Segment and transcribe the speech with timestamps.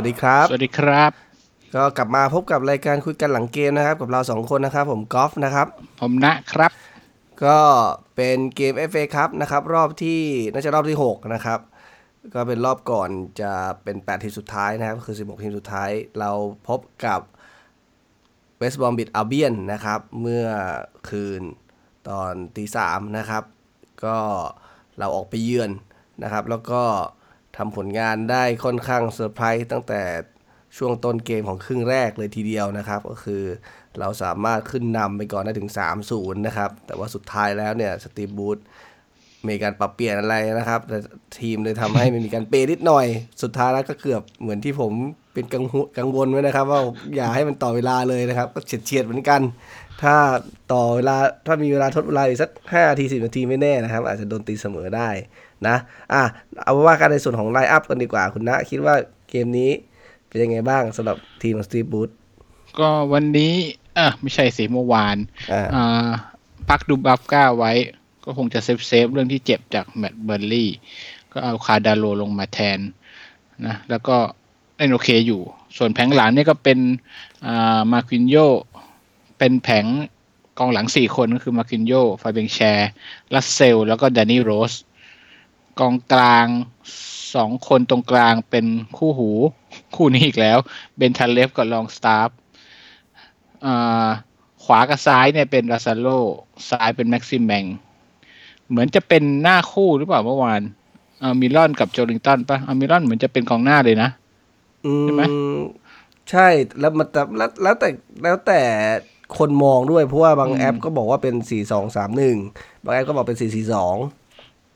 [0.00, 1.10] สวัสดีครับ สวัสดีครับ
[1.74, 5.66] ก็กลับมาพบกับรายการคุยกันหลังเกมนะครับ กับเราสองคนนะครับ ผมกอล์ฟนะครับ
[6.00, 6.70] ผมนะครับ
[7.44, 7.58] ก็
[8.16, 10.20] เป็นเกม FA ครับนะครับ รอบที่
[10.52, 11.60] น่าจะรอบที่ 6 นะครับ
[12.34, 13.52] ก็เป็นรอบก่อนจะ
[13.84, 16.30] เป็น 8 ทีมสุดท้ายนะครับ คือ 16 ทีมสุดท้าย เรา
[16.68, 17.20] พบกับ
[18.58, 20.46] เวสต์บอมบิดอาเบียนนะครับ เมื่อ
[21.08, 21.42] คืน
[22.08, 23.44] ตอนตีสามนะครับ
[24.04, 24.16] ก็
[24.98, 25.70] เราออกไปเยือน
[26.22, 26.82] นะครับ แล้วก็
[27.60, 30.02] ทำผลงานได้ค่อนข้างเซอร์ไพรส์ตั้งแต่
[30.78, 33.42] ช่วงต้นเกมของครึ่งแรกเลยทีเดียวนะครับ ก็คือ
[33.98, 35.70] เราสามารถขึ้นนำไปก่อนได้ถึง
[36.06, 38.58] 3-0 นะครับ แต่ว่าสุดท้ายแล้วเนี่ยสตีฟ บรูซ
[39.46, 40.98] มีการปรับเปลี่ยนอะไรนะครับแต่
[41.38, 43.06] ทีมเลยทำให้มันมีการเป๋นิดหน่อย
[43.42, 44.92] สุดท้ายแล้วก็เกือบเหมือนที่ผม
[45.34, 46.80] เป็นกังวลกังวลไว้นะครับ ว่า
[47.16, 49.40] อย่าให้มันต่อเวลาเลยนะครับ ก็เฉียดเฉียดๆเหมือนกัน
[50.02, 50.16] ถ้า
[50.72, 55.08] ต่อเวลาถ้ามีเวลาทดเวลาอีกสักห้าทีสิบนาทีไม่แน่นะครับ อาจจะโดนตีเสมอได้
[55.68, 55.76] นะ
[56.12, 56.22] อะ
[56.62, 58.94] เอาว่ากันในส่วนของ line up กันดีกว่าคุณนะ คิดว่า
[59.30, 59.70] เกมนี้
[60.28, 62.10] เป็นยังไงบ้างสำหรับทีมของสตีฟ บรูซ
[62.78, 63.54] ก็วันนี้
[63.94, 65.16] เออไม่ใช่สิเมื่อวาน
[65.52, 66.10] อ่าอ่า
[66.68, 67.72] พักดูบราฟก้าไว้
[68.24, 70.70] ก็คงจะ save save เรื่องที่เจ็บจากแมตช์เบิร์นลีย์
[71.32, 72.78] ก็เอาคาดาโลลงมาแทน
[73.66, 74.16] นะแล้วก็
[74.76, 75.40] เล่นโอเคอยู่
[75.76, 76.78] ส่วนแผงหลังเนี่ยก็เป็น
[77.46, 78.36] อ่ามานกิโย
[79.38, 79.86] เป็นแผง
[80.58, 82.90] กองหลังสี่คนก็คือมานกิโยฟาเบียน แชร์
[83.34, 84.72] ลาสเซลส์ แล้วก็แดนนี่โรส
[85.80, 86.46] กองกลาง
[87.34, 88.66] สองคนตรงกลางเป็น
[88.96, 89.30] คู่หู
[89.96, 90.58] คู่นี้อีกแล้ว
[90.96, 92.28] เบนทาเลบกับลองสตาฟฟ์
[94.64, 96.08] ขวากับซ้ายเนี่ยเป็นลาซาโร่
[96.70, 97.64] ซ้ายเป็นแม็กซิแมง
[98.68, 100.60] เหมือนจะเป็นหน้าคู่หรือเปล่าเมื่อวาน
[101.22, 104.10] อัลมิรอนกับโจลินตันปะอัลมิรอนเหมือนจะเป็นกองหน้าเลยนะ
[105.02, 105.22] ใช่ไหม
[106.30, 106.46] ใช่
[106.80, 107.88] แล้วมันแต่แล้วแล้วแต่
[108.22, 108.60] แล้วแต่
[109.38, 112.36] คนมองด้วยเพราะว่าบางแอปก็บอกว่าเป็นสี่สองสามหนึ่ง
[112.84, 113.96] บางแอปก็บอกเป็นสี่สี่สอง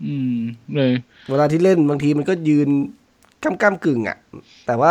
[0.03, 0.38] อืม
[0.77, 0.93] เลย
[1.31, 2.69] เวลาที่เล่นบางทีมันก็ยืน
[3.43, 4.16] ก้ำก้ำกึ่งอะ
[4.66, 4.91] แต่ว่า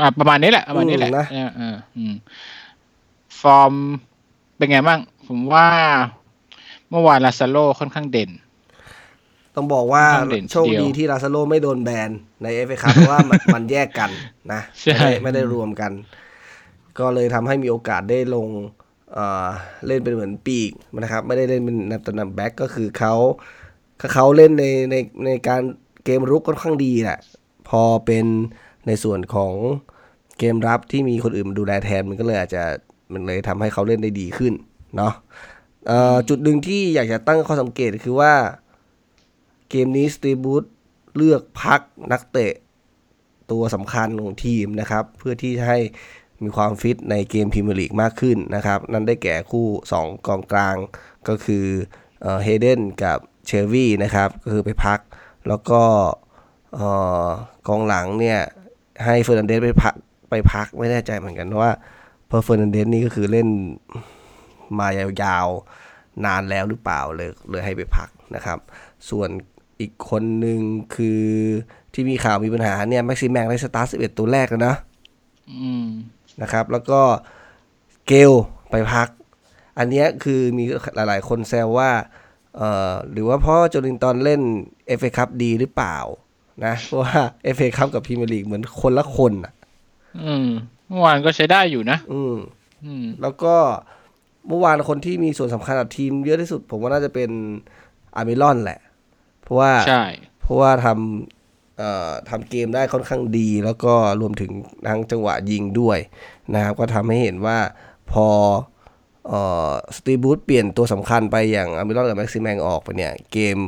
[0.00, 2.14] อะประมาณนี้แหละประมาณนี้แหละอืมนะเออเอออืม
[3.40, 3.74] ฟอร์ม
[4.56, 5.66] เป็นไงบ้าง ผมว่า
[6.90, 8.30] เมื่อวานลาซาโลค่อนข้างเด่น
[9.56, 12.10] ต้องบอกว่าต้องเด่นโชคทีเดีดียวที่ลาซาโลไม่โดนแบน
[12.42, 14.10] ในเอฟเอคัพเพราะว่ามันมันแยกกัน
[14.52, 15.92] นะใช่ไม่ได้ไม่ได้รวมกัน
[16.98, 18.46] ก็เลยทำให้มีโอกาสได้ลง
[19.12, 19.48] เอ่อ
[19.86, 20.72] เล่นเป็นเหมือนปีก
[21.02, 21.76] นะครับ ไม่ได้เล่นเป็น
[22.06, 23.14] ตำแหน่งแบ็กก็คือเขา
[24.12, 25.62] เขาเล่นในในในการ
[26.04, 27.18] เกมรุกค่อนข้างดีแหละ
[27.68, 28.26] พอเป็น
[28.86, 29.54] ในส่วนของ
[30.38, 32.62] เกมรับที่มีคนอื่นมาดูแลแทนมันก็เลยอาจจะ
[33.12, 34.52] มันเลยทำให้เขาเล่นได้ดีขึ้น
[34.96, 35.14] เนาะ
[36.28, 38.32] จุดหนึ่งที่อยากจะตั้งข้อสังเกตคือว่า
[39.70, 40.64] เกมนี้สตีฟ บรูซ
[41.16, 41.80] เลือกพัก
[42.12, 42.54] นักเตะ
[43.50, 45.80] ตัวสำคัญของทีมนะครับ เพื่อที่จะให้
[46.42, 49.66] มีความฟิตในเกมพรีเมียร์ลีกมากขึ้นนะครับ นั่นได้แก่คู่
[49.98, 50.76] 2 กองกลาง
[51.28, 51.64] ก็คือ
[52.42, 54.98] เฮเดนกับ เชลวี่นะครับ ก็คือไปพัก
[55.48, 55.82] แล้วก็
[56.74, 56.88] เอ่
[57.24, 57.26] อ
[57.68, 58.40] กองหลังเนี่ย
[59.04, 59.94] ให้เฟอร์นันเดซไปพัก
[60.30, 61.70] ไปพักไม่แน่ใจเหมือนกันว่า
[62.28, 63.48] เฟอร์เฟอร์นันเดซนี่ก็คือเล่น
[64.78, 64.88] มา
[65.22, 68.58] ยาวๆนานแล้วหรือเปล่าเลยเลยให้ไปพักนะครับ
[69.10, 69.28] ส่วน
[69.80, 70.60] อีกคนหนึ่ง
[70.94, 71.22] คือ
[71.92, 74.74] ที่มีข่าวมีปัญหาเนี่ยแม็กซิมแมงได้สตาร์ท11ตัวแรกแล้วนะ
[75.50, 75.86] อืม
[76.42, 77.00] นะครับ แล้วก็
[78.06, 78.32] เกล
[78.70, 79.08] ไปพัก
[79.78, 80.64] อันเนี้ยคือมี
[80.94, 82.19] หลายๆ คนแซวว่าเอ่อ
[83.12, 84.40] หรือว่าเพราะโจลินตันเล่น
[84.98, 85.96] FA คัพดีหรือเปล่า
[86.64, 87.18] นะเพราะว่า
[87.56, 89.52] FA คัพกับพรีเมียร์ลีกเหมือนคนละคนอะ
[90.24, 90.48] อืม
[90.88, 92.36] เมื่อวานก็ใช้ได้อยู่นะ อืม
[92.84, 93.54] อืมแล้วก็
[94.48, 97.30] เมื่อวานคนที่มีส่วนสำคัญกับทีมเยอะที่สุด ผมว่าน่าจะเป็น
[98.16, 98.80] อัลมิรอนแหละ
[99.42, 100.04] เพราะว่าใช่
[100.40, 104.50] เพราะว่าทำเอ่อทำเกมได้ค่อนข้างดี แล้วก็รวมถึง
[104.88, 105.98] ทั้งจังหวะยิงด้วย
[106.54, 107.58] นะครับ ก็ทำให้เห็นว่า
[108.12, 108.79] พอเอ่อ
[109.96, 113.58] สตีฟ บรูซเปลี่ยนตัวสำคัญไปอย่างอัลมิรอนกับแม็กซิแมงออกไปเนี่ย เกม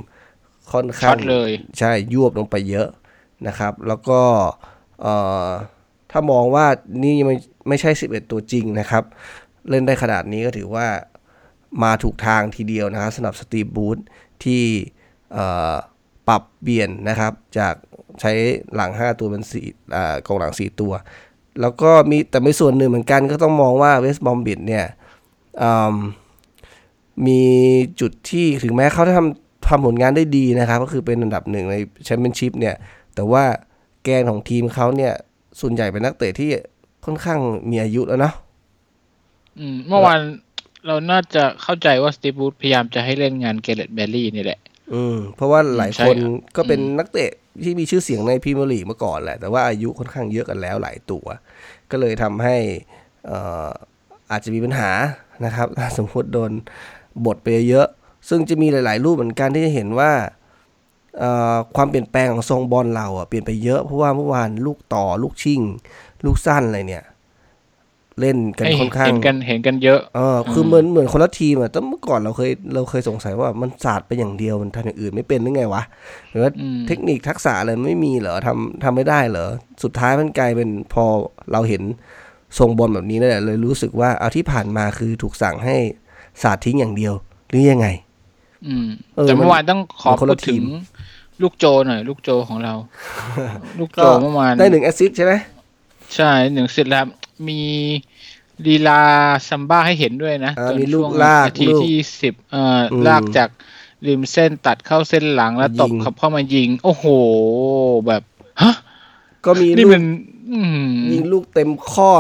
[0.73, 2.89] ค่อนข้าช็งอตเลยใช่ยวบลงไปเยอะ
[3.47, 4.21] นะครับ แล้วก็
[5.01, 5.15] เอ่
[5.47, 5.49] อ
[6.11, 6.67] ถ้ามองว่า
[7.03, 7.37] นี่ยังไม่
[7.69, 9.05] ไม่ใช่ 11 ตัวจริงนะครับ
[9.69, 10.87] เล่นได้ขนาดนี้ก็ถือว่า
[11.83, 13.99] มาถูกทางทีเดียวนะครับสำหรับสตีฟบูธ
[14.45, 14.65] ที่
[15.33, 15.75] เอ่อ
[16.29, 17.75] ปรับเปลี่ยนนะครับ จาก
[18.21, 18.33] ใช้
[18.75, 20.93] หลัง 5 ตัวเป็นสี่อ่ากองหลัง 4 ตัว
[21.61, 25.02] แล้วก็มีแต่ไม่ส่วนหนึ่งเหมือนกันก็ต้องมองว่าเวสต์บอมบิดเนี่ยอื
[25.91, 25.93] ม
[27.27, 27.43] มี
[28.01, 32.75] จุดที่ถึงแม้เขาจะทำทำผลงานได้ดีนะครับ ก็คือเป็นอันดับหนึ่งในแชมเปี้ยนชิพเนี่ย
[33.15, 33.45] แต่ว่า
[34.05, 35.13] แกนของทีมเขาเนี่ย
[35.61, 36.51] ส่วนใหญ่เป็นนักเตะที่
[37.05, 37.41] ค่อนข้าง
[37.71, 38.35] มีอายุแล้วเนาะ
[39.59, 40.21] อืม เมื่อวาน
[40.87, 44.61] เราน่าจะเข้าใจว่าสตีฟ บรูซพยายามจะให้เล่นงานแกเร็ธ แบร์รี่นี่แหละ
[44.95, 47.31] อืม เพราะว่าหลายใช่คนครับก็เป็นนักเตะ
[47.63, 51.25] ที่มีชื่อเสียงในพรีเมียร์ลีกมาก่อนแหละ แต่ว่าอายุค่อนข้างเยอะกันแล้วหลายตัว
[51.91, 52.57] ก็เลยทำให้
[53.27, 53.69] เอ่อ
[54.31, 54.91] อาจจะมีปัญหา
[55.45, 56.51] นะครับถ้าสมมติโดน
[57.27, 57.87] บทไปเยอะ
[58.29, 60.13] ซึ่งจะมีหลาย ๆ รูปเหมือนกันที่จะเห็นว่า
[61.19, 65.61] เอ่อความเปลี่ยนแปลงของทรงบอลเราอะเปลี่ยนไปเยอะเพราะว่าเมื่อวานลูกต่อลูกชิ่ง
[66.25, 67.05] ลูกสั้นอะไรเนี่ย
[68.21, 75.83] เล่นกันให้ค่อนข้างเห็นกันเห็นกันเยอะเออคือเหมือนเหมือนคนละทีมอะแต่เมื่อก่อนเราเคยเราเคยสงสัยว่ามันศาสตร์ไปอย่างเดียวมันทำอย่างอื่นไม่เป็นหรือไงวะ
[76.31, 79.49] หรือว่าอืมเทคนิคทักษะอะไรไม่มีเหรอทำทำไม่ได้เหรอ
[79.83, 81.05] สุดท้ายมันกลายเป็นพอ
[81.53, 81.83] เราเห็น
[82.59, 85.77] ทรงบอลแบบนี้นั่นแหละเลยรู้สึกว่าเอาที่ผ่านมาคือถูกสั่งให้
[86.43, 87.15] ศาสตร์ทิ้งอย่างเดียว
[87.49, 87.87] หรือยังไง
[88.67, 90.65] อืมเออแต่เมื่อวานต้องขอมันคนพูละดถึงทีม
[91.43, 92.75] ลูกโจหน่อย ลูกโจของเรา
[93.81, 95.33] ลูกโจก็เมื่อวานได้หนึ่งแอสซิสต์ใช่ไหม
[96.15, 97.05] ใช่หนึ่งเสร็จแล้ว
[97.49, 97.61] มี
[98.67, 99.03] ลีลา
[99.49, 103.49] ซัมบ้าให้เห็นด้วยนะอ่าจนมีลูช่กวงลากนาทีลูกที่สิบเอ่ออมลากจาก
[104.07, 107.07] ริมเส้นตัดเข้าเส้นหลังแล้วตบยิงขับเข้ามายิง โอ้โห
[108.07, 108.23] แบบ
[108.63, 108.75] ฮะ
[109.47, 110.09] ก็มีนี่ลูมักนอืม
[111.13, 112.11] ยิงลูกเต็มข้อ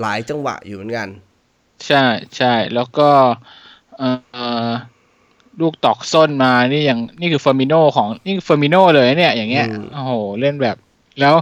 [0.00, 1.08] หลายจังหวะอยู่เหมือนกัน
[1.86, 2.04] ใช่
[2.36, 3.10] ใช่แล้วก็
[3.98, 4.08] เอ่
[4.68, 4.70] อ
[5.60, 10.76] ลูกตอกส้นมานี่อย่างนี่คือเฟอร์มิโนของนี่เฟอร์มิโนเลยเนี่ย อย่างเงี้ยอืมโอ้โหเล่นแบบ
[11.20, 11.34] แล้ว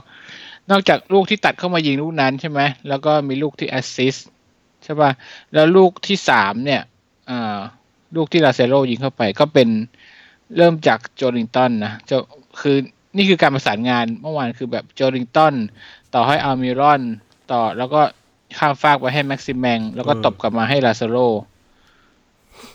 [0.71, 4.17] นอกจากลูกที่ตัดเข้ามายิงลูกนั้นใช่ไหมแล้วก็มีลูกที่แอสซิส
[4.85, 5.11] ใช่ป่ะ
[5.55, 6.83] แล้วลูกที่สามเนี่ย
[7.31, 7.59] อ่า
[8.17, 9.69] ลูกที่ลาเซโรยิงเข้าไป ก็เป็น
[10.57, 12.17] เริ่มจากโจลิงตันนะจะ
[12.61, 12.77] คือ
[13.17, 15.55] นี่คือการประสานงานเมื่อวานคือแบบโจลิงตัน
[16.15, 17.01] ต่อให้อัลมิรอน
[17.53, 18.01] ต่อแล้วก็
[18.59, 21.19] ข้ามฟากไปให้แม็กซิแมง แล้วก็อืมตบกลับมาให้ลาซาโร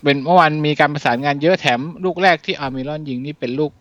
[0.04, 3.72] เป็นเมื่อวานมีการประสานงานเยอะแถมลูกแรกที่อัลมิรอนยิงนี่เป็นลูก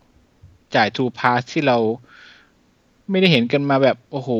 [0.76, 1.76] จ่าย through pass ที่เรา
[3.10, 4.30] ไม่ได้เห็นกันมาแบบ โอ้โห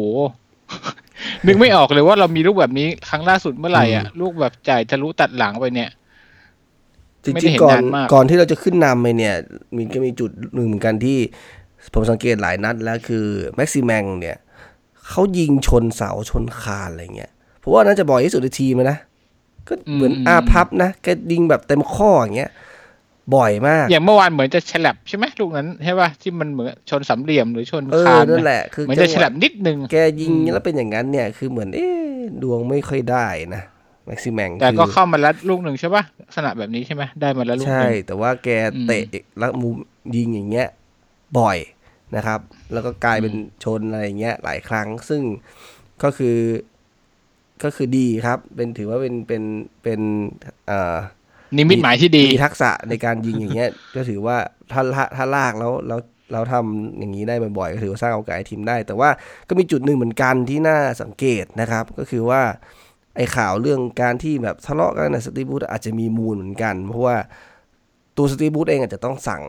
[1.47, 5.91] นึกไม่ออกเลยว่าเรามีลูกแบบนี้ครั้งล่าสุดเมื่อไหร่อะ ลูกแบบจ่ายทะลุตัดหลังไปเนี่ย
[7.25, 9.35] จไม่ได้ริงเห็นๆก่อนนานมากก่อนที่เราจะขึ้นนำไปเนี่ย
[9.77, 11.19] มีก็มีจุดหนึ่งเหมือนกันที่
[11.95, 13.25] ผมสังเกตหลายนัดแล้วคือ
[13.57, 14.39] แม็กซิแมงเนี่ย
[15.09, 17.31] เขายิงชนเสาชนคานอะไรเงี้ย
[17.61, 18.99] เพราะว่าน่าจะบ่อยที่สุดในทีมเลยนะ
[19.69, 22.51] ก็เหมือนอืมอาพับนะแกยิงแบบเต็มข้ออย่างเงี้ย
[23.37, 32.09] บ่อยมาก อย่างเมื่อวานเหมือนจะฉลับใช่ไหมลูกนั้นใช่ป่ะที่มันเหมือนชนสามเหลี่ยมหรือชนเออคานนั่นนะแหละคือเหมือนจะฉลับนิดนึงแกยิงแล้วเป็นอย่างนั้นเนี่ยคือเหมือนเอ๊ะ
[32.43, 33.63] ดวงไม่ค่อยได้นะ
[34.07, 39.75] แม็กซิแมงแต่ก็คือเข้ามาลัดลูกหนึ่งใช่ป่ะลักษณะแบบนี้ใช่ไหมได้มาแล้วลูกหใช่นึ่งแต่ว่าแกอืมเตะแล้วมุม
[40.17, 40.69] ยิงอย่างเงี้ย
[41.39, 41.59] บ่อย
[42.17, 42.41] นะครับ
[42.73, 43.35] แล้วก็กลายเป็น
[43.65, 45.23] ชนอะไรอย่างเงี้ยหลายครั้ง ซึ่ง
[46.03, 46.39] ก็คือ
[47.65, 49.43] ก็คือดีครับ เป็นถือว่าเป็นเป็น
[49.83, 50.01] เป็น
[50.67, 50.97] เอ่อ
[51.59, 54.37] นิมิตหมายที่ดีมีทักษะในการยิงอย่างเงี้ย ก็ถือว่า
[54.73, 56.01] ถ้าถ้าถ้าลากแล้วแล้ว
[56.33, 59.11] เราทำอย่างนี้ได้บ่อยๆก็ถือว่าสร้างโอกาสให้ทีมได้ แต่ว่า
[59.49, 62.43] ก็มีจุดหนึ่งเหมือนกันที่น่าสังเกตนะครับ ก็คือว่า
[63.17, 67.17] ไอ้ข่าวเรื่องการที่แบบทะเลาะกันในสตีบูธอาจจะมีมูลเหมือนกัน เพราะว่า
[68.17, 69.43] ตัวสตีบูธเองอาจจะต้องสั่ง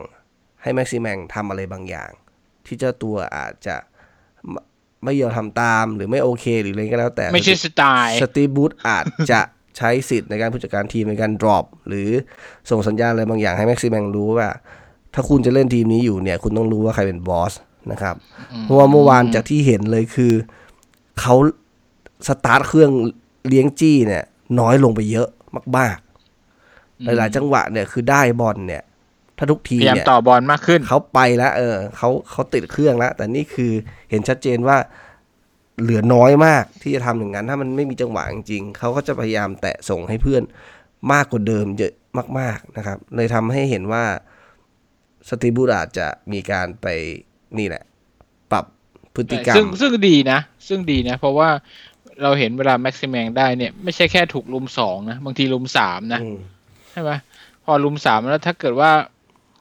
[0.62, 2.10] ให้แม็กซิแมงทำอะไรบางอย่าง
[2.66, 3.76] ที่เจ้าตัวอาจจะ
[4.50, 4.60] ไม่
[5.04, 9.40] ไม่ยอมทำตามหรือไม่โอเค หรืออะไรก็แล้วแต่ไม่ใช่สไตล์สตีฟบูธอาจจะ
[9.76, 12.08] ใช้สิทธิ์ในการผู้จัดการทีมในการ drop หรือ
[12.70, 14.48] ส่งสัญญาณอะไรบางอย่างให้แม็กซิแมงรู้ว่า
[15.14, 17.52] ถ้าคุณจะเล่นทีมนี้อยู่เนี่ย คุณต้องรู้ว่าใครเป็นบอส
[17.92, 18.14] นะครับ
[18.62, 20.32] เพราะว่าเมื่อวานจากที่เห็นเลยคือ
[21.20, 21.34] เขา
[22.28, 22.90] สตาร์ทเครื่อง
[23.48, 24.24] เลี้ยงจี้เนี่ย
[24.60, 25.28] น้อยลงไปเยอะ
[25.76, 28.82] มากๆหลายๆจังหวะเนี่ยคือได้บอลเนี่ย
[29.38, 33.72] ถ้าทุกทีพยายามเนี่ยต่อบอลมากขึ้นเขาไปแล้วเออเขาเขาติดเครื่องแล้ว แต่นี่คือ
[34.10, 34.76] เห็นชัดเจนว่า
[35.82, 40.42] เหลือน้อยมากที่จะทำอย่างนั้น ถ้ามันไม่มีจังหวะจริงๆเขาก็จะพยายามแตะส่งให้เพื่อน
[41.12, 41.94] มากกว่าเดิมเยอะ
[42.38, 44.04] มาก ๆนะครับ เลยทำให้เห็นว่า
[45.28, 46.86] สตีบูดอาจจะมีการไป
[47.58, 47.84] นี่แหละ
[48.52, 48.64] ปรับ
[49.14, 51.48] พฤติกรรซึ่งมซึ่งดีนะ ซึ่งดีนะ เพราะว่า
[52.22, 56.38] เราเห็นเวลาแม็กซิแมงได้เนี่ย ไม่ใช่แค่ถูกลุมสองนะ บางทีลุมสามนะอืม
[56.90, 57.10] ใช่ไหม
[57.64, 58.90] พอลุมสามแล้วถ้าเกิดว่า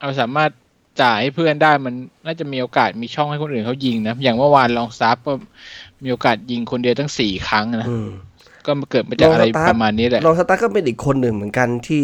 [0.05, 0.51] เราสามารถ
[1.01, 1.93] จ่ายให้เพื่อนได้มัน
[2.25, 5.33] น่าจะมีโอกาสมีช่องให้คนอื่นเขายิงนะ อย่างเมื่อวานลองซับก็
[6.03, 8.09] มีโอกาสยิงคนเดียวตั้งสี่ครั้งนะอืม
[8.65, 12.03] ก็เกิดมาจากอะไรลองสตาฟฟ์ประมาณนี้แหละลองสตาฟฟ์ก็เป็นอีกคนหนึ่งเหมือนกันที่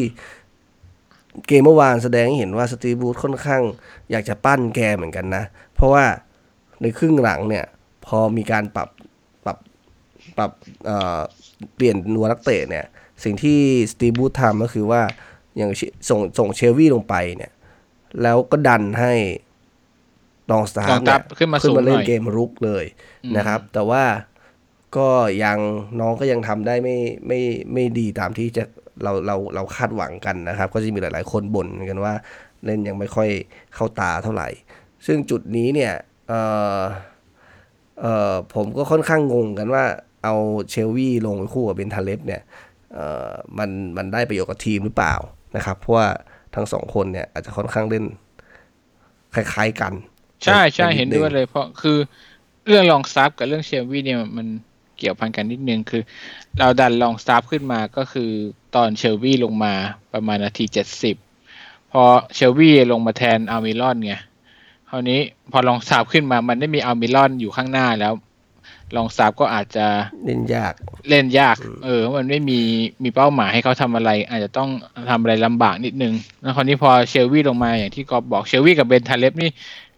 [1.47, 3.61] เกมเมื่อวานแสดงให้เห็นว่าสตีฟ บรูซค่อนข้าง
[4.11, 5.43] อยากจะปั้นแกเหมือนกันนะ
[5.75, 6.03] เพราะว่า
[6.81, 7.65] ในครึ่งหลังเนี่ย
[8.05, 8.89] พอมีการปรับ
[9.45, 9.57] ปรับ
[10.37, 10.51] ปรับ
[10.85, 11.19] เอ่อ
[11.75, 12.85] เปลี่ยนตัวนักเตะเนี่ย
[13.23, 13.59] สิ่งที่
[13.91, 15.01] สตีฟ บรูซทำก็คือว่า
[15.57, 17.51] อย่างเชส่งส่งเชลวี่ลงไปเนี่ย
[18.23, 19.13] แล้วก็ดันให้
[20.51, 22.85] ลองสตาฟฟ์ลองสตาฟฟ์ขึ้นมาสูงหน่อยเล่นเกมรุกเลย
[23.37, 24.03] นะครับ แต่ว่า
[24.97, 25.09] ก็
[25.43, 25.59] ยัง
[25.99, 27.39] น้องก็ยังทำได้ไม่ไม่
[27.73, 28.63] ไม่ดีตามที่จะ
[29.03, 32.13] เราเราเราคาดหวังกันนะครับ ก็จะมีหลาย ๆ คนบ่นกันว่า
[32.65, 33.29] เล่นยังไม่ค่อย
[33.75, 34.49] เข้าตาเท่าไหร่
[35.05, 35.93] ซึ่งจุดนี้เนี่ย
[36.27, 36.33] เอ
[36.77, 36.79] อ
[38.01, 39.83] เออผมก็ค่อนข้างงงกันว่า
[40.23, 40.35] เอา
[40.69, 42.41] เชลวี่ลงไปคู่กับเบนทาเลฟเนี่ย
[42.93, 45.15] เออมันมันได้ประโยชน์กับทีมหรือเปล่า
[45.55, 46.07] นะครับ เพราะว่า
[46.55, 48.05] ทั้งสองคนเนี่ยอาจจะค่อนข้างเล่น
[49.33, 49.93] คล้ายๆกัน
[50.43, 51.97] ใช่ใช่เห็นด้วยเลย เพราะคือ
[52.67, 54.47] เรื่องลองสตาฟฟ์กับเรื่องเชลวี่เนี่ยมัน
[54.97, 56.03] เกี่ยวพันกันนิดนึงคือ
[56.59, 58.29] เราดันลองสตาฟฟ์ขึ้นมาก็คือ
[58.75, 59.73] ตอนเชลวี่ลงมา
[60.13, 61.15] ประมาณนาทีเจ็ดสิบ
[61.91, 62.03] พอ
[62.35, 64.15] เชลวี่ลงมาแทนอัลมิรอนไง
[64.89, 65.19] คราวนี้
[65.51, 68.13] พอลองสตาฟฟ์ขึ้นมามันได้มีอัลมิรอนอยู่ข้างหน้าแล้ว
[68.95, 69.85] ลองสตาฟฟ์ก็อาจจะ
[70.25, 70.73] เล่นยาก
[71.09, 71.55] เล่นยาก
[71.85, 72.59] เออ มันไม่มี
[73.03, 74.69] มีเป้าหมายให้เขาทำอะไร อาจจะต้อง
[75.09, 79.49] ทำอะไรลำบากนิดนึง แล้วคราวนี้พอเชลวี่ลงมาอย่างที่กอบบอกเชลวี่กับเบนทาเลฟนี่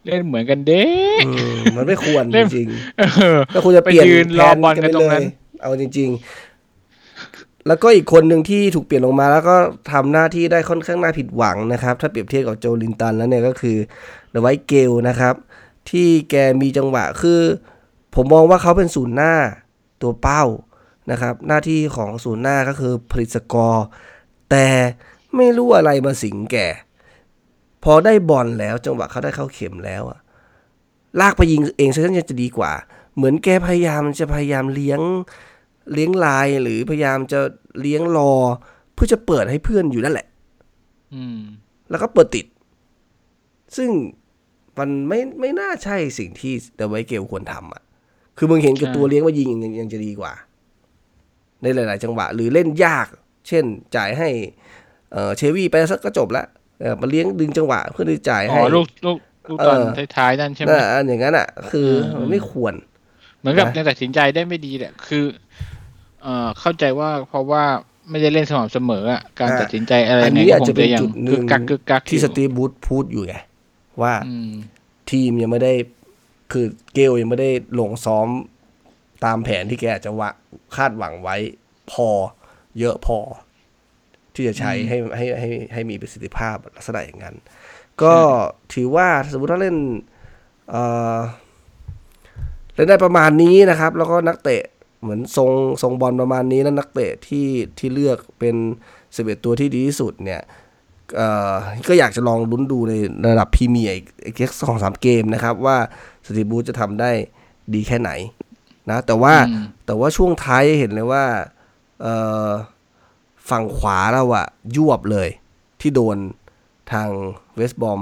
[0.05, 0.83] เล่นเหมือนกันเด้
[1.25, 3.03] อืมมันไม่ควรเล่จนริงเอ
[3.35, 6.09] อๆก็ควรจะเปลี่ยนไปยืนแผรอบอลกันตรงนั้นไปเลยเอาจริง
[6.88, 9.55] ๆ แล้วก็อีกคนหนึ่งที่ถูกเปลี่ยนลงมา แล้วก็
[9.91, 13.77] ทำหน้าที่ได้ค่อนข้างน่าผิดหวังนะครับ ถ้าเปรียบเทียบกับโจลินตันแล้วเนี่ยก็คือ
[14.31, 15.35] เดอะไวท์เกลนะครับ
[15.89, 17.41] ที่แกมีจังหวะคือ
[18.15, 19.34] ผมมองว่าเขาเป็นศูนย์หน้า
[20.01, 20.43] ตัวเป้า
[21.12, 23.86] นะครับ หน้าที่ของศูนย์หน้าก็คือผลิตสกอร์
[24.50, 24.67] แต่
[25.36, 26.58] ไม่รู้อะไรมาสิงแก
[27.84, 30.20] พอได้บอลแล้วจังหวะเขาได้เข้าเข็มแล้วอะ
[31.20, 32.72] ลากไปยิงเองซะนั่นจะดีกว่า
[33.15, 35.01] เหมือนแกพยายามจะพยายามเลี้ยง
[35.93, 37.39] เลี้ยงลายหรือพยายามจะ
[37.82, 38.34] เลี้ยงรอ
[38.93, 40.27] เพื่อจะเปิดให้เพื่อนอยู่นั่นแหละ
[41.13, 41.39] อืม
[41.89, 42.46] แล้วก็เปิดติด
[43.77, 43.89] ซึ่ง
[44.77, 47.84] มันไม่ไม่น่าใช่สิ่งที่เดอะไวท์เกลควรทำอะ
[48.37, 50.33] คือมึงเห็นกับใช่ตัวเลี้ยงว่ายิงยังยังจะดีกว่า
[51.61, 53.07] ในหลาย ๆ จังหวะ หรือเล่นยาก
[53.47, 53.63] เช่น
[53.95, 54.29] จ่ายให้
[55.11, 56.45] เอ่อเชวี่ไปสักก็จบละ
[56.79, 59.17] เออมาเลี้ยงดึงจังหวะเพื่อที่จะจ่ายอ๋ให้อลูกลูก
[59.49, 62.73] ลูกตอนเออท้ายๆนั่นใช่ไหมน่ะอันอย่างนั้นอะ คืออมมันไม่ควร
[63.39, 65.25] เหมือนกับนะยังตัดสินใจได้ไม่ดีแหละคือ
[66.23, 67.63] เอ่อเข้าใจว่าเพราะว่า
[68.09, 73.35] ไม่ได้เล่นสม่ำเสมออะการอ่าตัดสินใจอะไรอันไงนี้ก็อาจคจะงเป็จะนยังจุดหกึนึ่กงกักกึกกักที่อยู่สตีฟบูธพูดอยู่ไง
[74.01, 74.51] ว่าอืม
[75.11, 75.73] ทีมยังไม่ได้
[76.53, 78.27] คือเกลยังไม่ได้ลงซ้อม
[79.25, 80.29] ตามแผนที่แกอาจจะวะ
[80.75, 81.36] คาดหวังไว้
[81.91, 82.10] พอ
[82.79, 83.19] เยอะพอ
[84.33, 87.36] ที่จะใช้อืมให้ให้ให้ให้มีประสิทธิภาพลักษณะอย่างนั้น
[88.01, 88.15] ก็
[88.74, 89.77] ถือว่าสมมติถ้าเล่น
[90.69, 90.83] เอ่
[91.15, 91.19] อ
[92.75, 94.63] เล่นได้ประมาณนี้นะครับ แล้วก็นักเตะ
[95.01, 95.50] เหมือนทรง
[95.81, 97.48] ทรงบอลประมาณนี้แล้วนักเตะที่
[97.79, 98.55] ที่เลือกเป็น
[99.15, 100.62] สิบเอ็ดตัวที่ดีที่สุดเนี่ยเอ่อ
[101.88, 102.93] ก็อยากจะลองลุ้นดูใน
[103.27, 105.77] ระดับพรีเมียร์อีกอีกสักสองสามเกมนะครับ ว่า
[106.25, 107.12] สตีบูธจะทำได้
[107.74, 108.12] ดีแค่ไหน
[108.89, 111.24] นะแต่ว่าอืมแต่ว่าช่วงท้ายเห็นเลยว่า
[112.01, 112.15] เอ่
[112.48, 112.48] อ
[113.50, 115.29] ฝั่งขวาเราอะยวบเลย
[115.81, 116.17] ที่โดน
[116.91, 117.10] ทาง
[117.55, 118.01] เวสต์บอม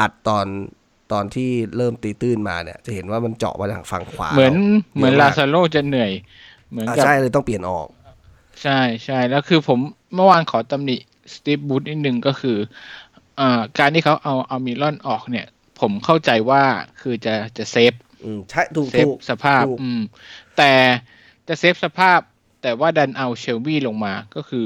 [0.00, 0.46] อัดตอน
[1.12, 4.60] ตอนที่เริ่มตีตื้นมาเนี่ย จะเห็นว่ามันเจาะมาทางฝั่งขวา เหมือนรา
[4.94, 6.10] เหมือนเยอะลามากซาโลจะเหนื่อย
[6.70, 7.88] เหมือนอะกับใช่เลยต้องเปลี่ยนออก
[8.62, 9.78] ใช่ใช่แล้วคือผม
[10.14, 10.96] เมื่อวานขอตำหนิ
[11.34, 12.58] สตีฟบูธนิดนึงก็คือ
[13.40, 15.46] อ่าการที่เขาเอาเอามิลอนออกเนี่ย
[15.80, 16.62] ผมเข้าใจว่า
[17.00, 17.92] คือจะจะเซฟ
[18.24, 20.00] อืมใช่ถูกเซฟถูกสภาพถูกอืม
[20.56, 20.72] แต่
[21.48, 22.20] จะเซฟสภาพ
[22.62, 24.64] แต่ว่าดันเอาเชลบี้ลงมาก็คือ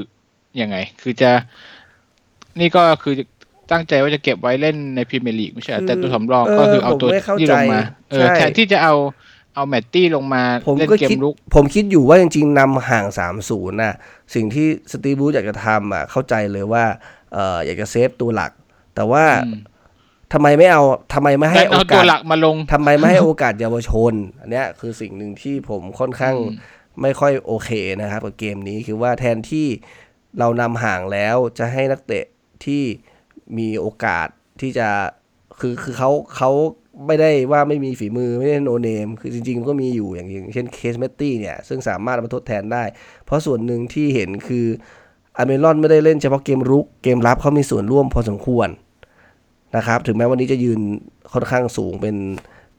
[0.61, 1.31] ยังไง คือจะ
[2.59, 3.13] นี่ก็คือ
[3.71, 8.93] ตั้งใจว่าจะเก็บไว้เล่นในพรีเมียร์ลีกไม่ใช่เหรอแต่ตัวสำรองก็คือเอาตัวผมไม่เข้าที่ใจลงมาเออใช่แทนที่จะเอา
[9.55, 13.93] เอาแมตตี้ลงมาผมเล่นก็เกคิดมลุกผมคิดอยู่ว่าจริงๆนำห่างสามศูนย์น่ะ
[14.33, 16.83] สิ่งที่สตีบูธอยากจะทำอะเข้าใจเลยว่า
[17.33, 18.51] เอ่ออยากจะเซฟตัวหลัก
[18.95, 19.61] แต่ว่าอืม
[20.33, 20.83] ทำไมไม่เอา
[21.13, 26.57] ทำไมไม่ให้ดันโอเอาตักาวสหลักมาลงทำไมไม่ให้โอกาสเยาวชน อันเนี้ยคือสิ่งหนึ่งที่ผมค่อนข้างอืม
[27.01, 27.69] ไม่ค่อยโอเค
[28.01, 29.67] นะครับกับเกมนี้คือว่าแทนที่
[30.39, 32.25] เรานำห่างแล้วจะให้นักเตะ
[32.65, 32.83] ที่
[33.57, 34.27] มีโอกาส
[34.61, 34.89] ที่จะ
[35.59, 36.51] คือคือเขาเขา
[37.07, 42.83] ไม่ได้ว่าไม่มีฝีมือไม่ได้โนเนม คือจริงๆมันก็มีอยู่อย่างอย่างเช่นเคสเมตตี้เนี่ย ซึ่งสามารถเอามาทดแทนได้
[43.25, 44.65] เพราะส่วนหนึ่งที่เห็นคือ
[45.37, 48.69] อเมรอนไม่ได้เล่นเฉพาะเกมรุกเกมรับเขามีส่วนร่วมพอสมควร
[49.75, 50.79] นะครับ ถึงแม้วันนี้จะยืน
[51.33, 52.15] ค่อนข้างสูงเป็น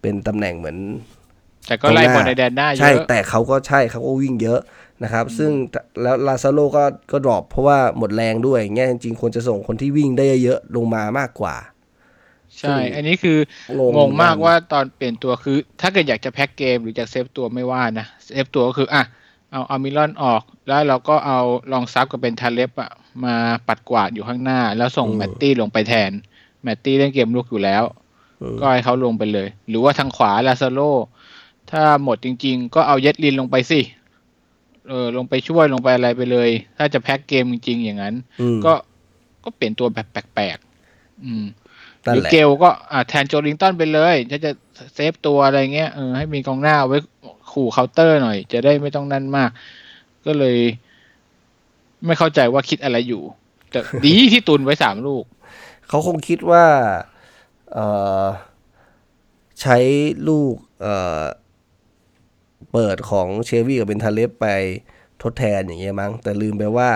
[0.01, 0.77] เป็นตำแหน่งเหมือน
[1.67, 4.61] แต่ก็ไล่บอลในแดนหน้าเยใช่อะแต่เขาก็ใช่เขาก็วิ่งเยอะ
[5.03, 5.51] นะครับ ซึ่ง
[6.03, 11.55] แล้วลาซาโรก็ก็ drop เพราะว่าหมดแรงด้วยอย่างเงี้ยจริงๆควรจะส่งคนที่วิ่งได้เยอะๆลงมามากกว่า
[12.61, 13.39] ใช่ อันนี้คือ
[13.79, 19.03] งงงงมากว่าตอนเปลี่ยนตัวคือ ถ้าเกิดอยากจะแพ็กเกมหรือจะ save ตัวไม่ว่านะ save ตัวก็คืออะ
[19.51, 21.41] เอาอัลมิรอนออก แล้วเราก็เอา
[21.73, 22.91] ลองสตาฟฟ์กับเบนทาเล็บอะ
[23.25, 23.35] มา
[23.69, 26.11] ปัดกวาดอยู่ข้างหน้า แล้วส่งแมตตี้ลงไปแทน
[26.63, 27.85] แมตตี้เล่นเกมรุกอยู่แล้ว
[28.43, 30.81] อืมก็ให้เขาลงไปเลย หรือว่าทางขวาลาซาโร
[31.71, 33.81] ถ้าหมดจริง ๆ ก็เอาเย็ดลินลงไปสิ
[34.89, 38.73] เออลงไปช่วยลงไปอะไรไปเลย ถ้าจะแพ็กเกมจริง ๆ อย่างนั้นอืมก็
[39.45, 41.45] ก็เปลี่ยนตัวแบบแปลกๆอืม
[42.05, 44.51] นั่นแหละหรือเกลก็อ่าแทนโจลิงตันไปเลยถ้าจะ
[44.95, 46.99] save ตัวอะไรเงี้ยเออให้มีกองหน้าเอาไว้
[47.53, 49.51] ขู่เคาน์เตอร์หน่อย จะได้ไม่ต้องนั่นมาก
[50.27, 50.59] ก็เลย
[52.07, 53.23] ไม่เข้าใจว่าคิดอะไรอยู่
[53.71, 55.25] แต่ดีที่ตุนไว้สามลูก
[55.89, 56.65] เขาคงคิดว่า
[57.73, 57.87] เอ่
[58.23, 58.25] อ
[59.63, 59.79] ใช้
[60.29, 61.23] ลูกเอ่อ
[62.73, 64.47] เปิดของเชวี่กับเบนทาเลฟไป
[65.23, 66.91] ทดแทนอย่างเงี้ยมั้ง แต่ลืมไปว่า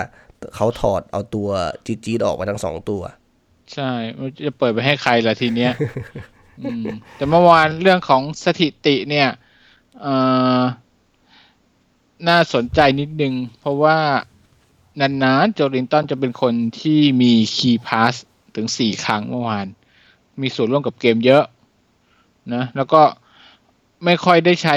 [0.56, 1.48] เขาถอดเอาตัว
[1.86, 3.02] จีจีดออกไปทั้งสองตัว
[3.74, 5.72] ใช่มันจะเปิดไปให้ใครล่ะทีเนี้ย
[6.60, 6.84] อืม
[7.16, 9.28] แต่เมื่อวานเรื่องของสถิติเนี่ย
[10.00, 10.14] เอ่
[10.58, 10.60] อ
[12.28, 13.98] น่าสนใจนิดนึง เพราะว่า
[15.00, 18.14] นานๆโจลินตันจะเป็นคนที่มีคีย์พาส
[18.56, 19.66] ถึงสี่ครั้งเมื่อวาน
[20.40, 21.44] มีส่วนร่วมกับเกมเยอะ
[22.54, 23.02] นะแล้วก็
[24.04, 24.76] ไม่ค่อยได้ใช้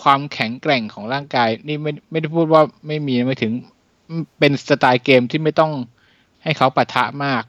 [0.00, 3.52] ความแข็งแกร่งของร่างกาย นี่ไม่ไม่ได้พูดว่าไม่มีไม่ถึง
[4.38, 5.72] เป็นสไตล์เกมที่ไม่ต้อง
[6.42, 7.42] ให้เขาปะทะมาก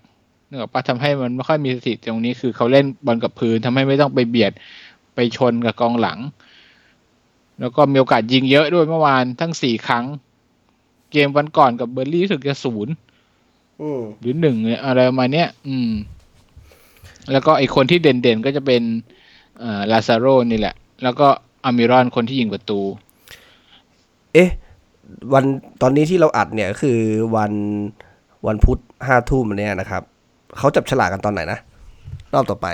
[0.53, 4.51] เนื่องจากปะทำให้มันไม่ค่อยมีสถิติตรงนี้คือเขาเล่นบอลกับพื้นทำให้ไม่ต้องไปเบียด
[5.15, 6.19] ไปชนกับกองหลัง
[7.60, 10.05] แล้วก็มีโอกาสยิงเยอะด้วยเมื่อวานทั้งสี่ครั้ง
[11.12, 12.93] เกมวันก่อนกับเบอร์ลี่รู้สึกจะศูนย์
[13.81, 15.91] อืมหรือหนึ่งเนี่ยอะไรประมาณเนี้ยอืม
[17.31, 18.81] แล้วก็ไอคนที่เด่นๆก็จะเป็น
[19.60, 21.27] เอ่อลาซาโรนี่แหละ แล้วก็
[21.65, 22.79] อามิรอนคนที่ยิงประตู
[24.33, 24.50] เอ๊ะ
[25.33, 25.45] วัน
[25.81, 27.00] ตอนนี้ที่เราอัดเนี่ยก็คือ
[27.36, 27.53] วัน
[28.48, 30.03] วันพุธห้าทุ่มเนี่ยนะครับ
[30.57, 31.60] เขาจับฉลากกันตอนไหนนะ
[32.33, 32.67] รอบต่อไป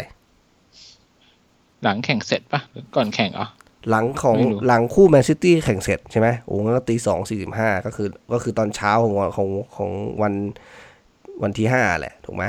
[1.84, 3.48] หลังแข่งเสร็จปะหรือก่อนแข่งเหรอ
[3.90, 9.90] หลังของไม่รู้หลังคู่แมนซิตี้แข่งเสร็จใช่ไหมโอ้งั้นก็ตีสองสี่สิบห้าก็คือ ก็คือตอนเช้าของวันของของ
[10.22, 10.34] วัน
[11.42, 12.46] วันที่ห้าแหละ ถูกไหม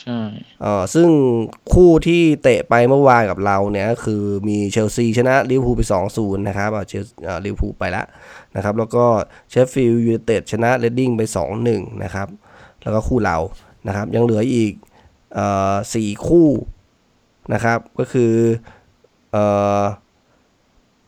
[0.00, 0.20] ใช่
[0.62, 1.08] เออซึ่ง
[1.74, 5.82] คู่ที่เตะไปเมื่อวานกับเราเนี่ยก็คือมีเชลซีชนะลิเวอร์พูลไป
[6.14, 8.06] 2-0นะครับอ่าเชลเอ่อลิเวอร์พูลไปแล้ว
[8.56, 9.04] นะครับ แล้วก็
[9.50, 11.22] เชฟฟิลด์ยูไนเต็ดชนะเรดดิ้งไป
[11.62, 12.28] 2-1นะครับ
[12.82, 13.38] แล้วก็คู่เรา
[13.86, 14.72] นะครับ ยังเหลืออีก
[15.34, 16.48] เอ่อสี่คู่
[17.52, 18.32] นะครับ ก็คือ
[19.32, 19.44] เอ่
[19.80, 19.82] อ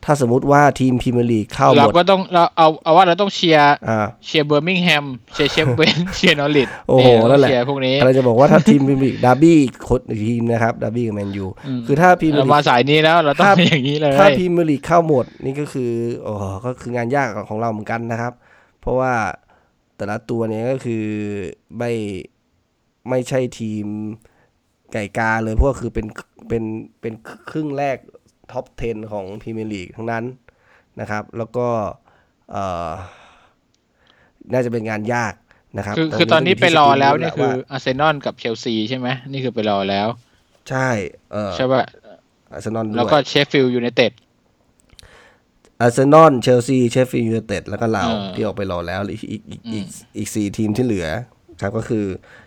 [0.05, 16.33] ถ้าสมมุติว่าทีมพรีเมียร์ลีกเข้าหมดเราก็ต้องเราเอาเอาว่าเราต้องเชียร์อ่าเชียร์เบอร์มิงแฮมเชียร์เชฟเวนส์เชียร์นอริชโอ้โหนั่นแหละเชียร์พวกนี้อะไรจะบอกว่าถ้าทีมพรีเมียร์ลีกดาร์บี้คนทีมนะครับดาร์บี้กับแมนยูอืมคือถ้าพรีเมียร์ลีกเรามาสายนี้แล้วเราต้องถ้าเป็นอย่างนี้เลยถ้าพรีเมียร์ลีกเข้าหมดนี่ก็คือโอ้
[16.67, 18.33] ก็คืองานยากของเราเหมือนกันนะครับ
[18.81, 19.13] เพราะว่า
[19.97, 21.05] แต่ละตัวเนี่ยก็คือ
[21.79, 21.93] ไม่
[23.11, 23.87] ไม่ใช่ทีม
[24.93, 26.07] ไก่กาเลยเพราะว่าคือเป็น
[26.49, 26.65] เป็น
[27.01, 27.15] เป็น
[27.51, 27.97] ครึ่งแรก
[28.53, 30.25] top 10 ของพรีเมียร์ลีกทั้งนั้น
[31.01, 31.67] นะครับ แล้วก็
[32.51, 32.91] เอ่อ
[34.53, 35.35] น่าจะเป็นงานยาก
[35.79, 40.09] นะครับคือตรงคือตอนนี้ไปรอแล้วก็นี่ยู่ที่คือสตรีมอาร์เซนอลกับเชลซีใช่ไหมนี่คือไปรอแล้ว
[40.71, 40.89] ใช่
[41.33, 41.83] เออใช่ป่ะ
[42.53, 44.13] อาร์เซนอลด้วยแล้วก็เชฟฟิลด์ยูไนเต็ด
[45.81, 49.87] อาร์เซนอลเชลซีเชฟฟิลด์ยูไนเต็ดแล้วก็เราเออที่ออกไปรอแล้วอีกอีกอีกอืมอีก
[50.17, 51.07] อีกสี่ทีมที่เหลือ
[51.61, 52.05] ครับก็คือ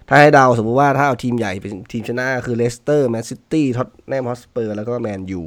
[0.08, 5.42] ถ้าให้เดาสมมุติว่าถ้าเอาทีมใหญ่เป็นทีมชนะก็คือเลสเตอร์แมนซิตี้ท็อตแนมฮอสเปอร์ แล้วก็แมนยู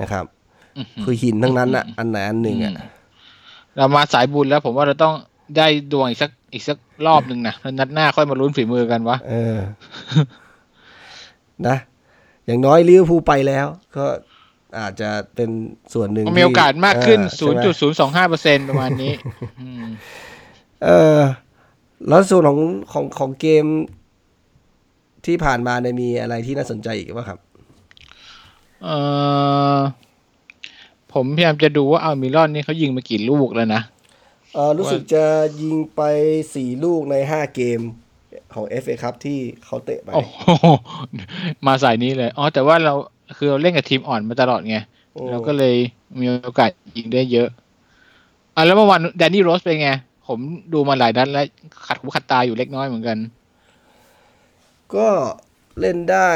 [0.00, 0.24] นะครับ
[1.04, 2.74] คือหินทั้งนั้นอะอันไหนอันหนึ่งอะ
[3.76, 5.14] เรามาสายบุญแล้วผมว่าเราต้อง
[5.56, 9.58] ได้ดวงอีกสักอีกสักรอบหนึ่งนะแล้วนัดหน้าค่อยมาลุ้นฝีมือกันวะเออ
[11.66, 11.76] นะ
[12.46, 14.06] อย่างน้อยลิเวอร์พูลไปแล้ว ก็
[14.80, 15.50] อาจจะเป็น
[15.94, 17.60] ส่วนหนึ่งมันมีโอกาสมากขึ้นเออใช่ไหม
[18.24, 19.12] 0.025เปอร์เซ็นประมาณนี้
[19.60, 19.84] อืม
[20.84, 21.20] เออ
[22.08, 22.60] แล้วส่วนของ
[22.92, 23.64] ของของเกม
[25.26, 27.38] ที่ผ่านมาเนี่ยมีอะไรที่น่าสนใจอีกบ้างครับ
[28.82, 28.88] เอ
[29.76, 29.78] อ
[31.12, 33.82] ผมพยายามจะดูว่าเอามิลอนนี่เขายิงมากี่ลูกแล้วนะ
[34.54, 35.24] เออรู้สึกจะ
[35.62, 36.02] ยิงไป
[36.54, 37.80] สี่ลูกในห้าเกม
[38.54, 40.66] ของ FA ครับที่เขาเตะไป โอ้โห
[41.66, 42.94] มาสายนี้เลย อ๋อ แต่ว่าเรา
[43.36, 44.78] คือเราเล่นกับทีมอ่อนมาตลอดไง
[45.12, 45.74] โอ้เราก็เลย
[46.20, 47.48] มีโอกาสยิงได้เยอะ
[48.54, 49.90] อะแล้วเมื่อวานแดนนี่โรสเป็นไง
[50.26, 50.38] ผม
[50.72, 51.46] ดูมาหลายนัดแล้ว
[51.86, 53.18] ขัดหูขัดตาอยู่เล็กน้อยเหมือนกัน
[54.94, 55.08] ก็
[55.80, 56.30] เล่นได้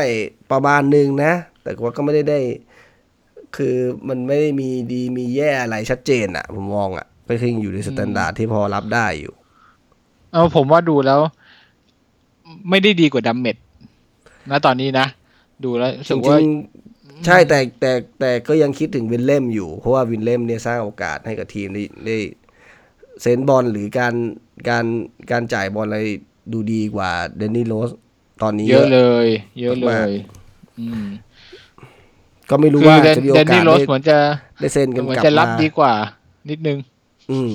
[0.52, 2.40] ประมาณหนึ่งนะ แต่ว่าก็ไม่ได้ได้
[3.56, 3.76] คือ
[4.08, 9.34] มันไม่ได้มีดีมีแย่อะไรชัดเจนอะผมมองอะก็คืออยู่ใน standard ที่พอรับได้อยู่
[10.32, 11.20] เอาผมว่าดูแล้ว
[12.70, 13.56] ไม่ได้ดีกว่าดัมเม็ตต์
[14.50, 15.06] นะตอนนี้นะ
[15.64, 22.16] ดูแล้วรู้สึกว่าจริงๆใช่แต่แต่แต่ก็ยังคิดถึงวิลเล็มส์อยู่ เพราะว่าวิลเล็มส์เนี่ยสร้างโอกาสให้กับทีมได้ได้
[23.20, 24.14] sense บอลหรือการ
[24.68, 24.84] การ
[25.30, 26.00] การจ่ายบอลอะไร
[26.52, 27.90] ดูดีกว่าแดนนี่โรส
[28.42, 29.26] ตอนนี้เยอะเลย
[29.60, 30.12] เยอะเลมากย
[30.80, 31.06] อืม
[32.50, 34.18] ก็ไม่รู้คือว่าแดนจะมีโอแดนกานี่สโรสได้เหมือนจะ
[34.60, 35.92] ได้เซ็นกันเหมือนกลับจะรับมาดีกว่า
[36.50, 36.78] นิดนึง
[37.30, 37.50] อืม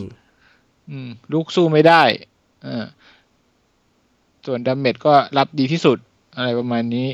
[0.91, 2.01] อืม ลูกสู้ไม่ได้
[2.63, 2.85] เออ
[4.45, 5.97] ส่วนดาเมจก็รับดีที่สุด
[6.35, 7.07] อะไรประมาณนี้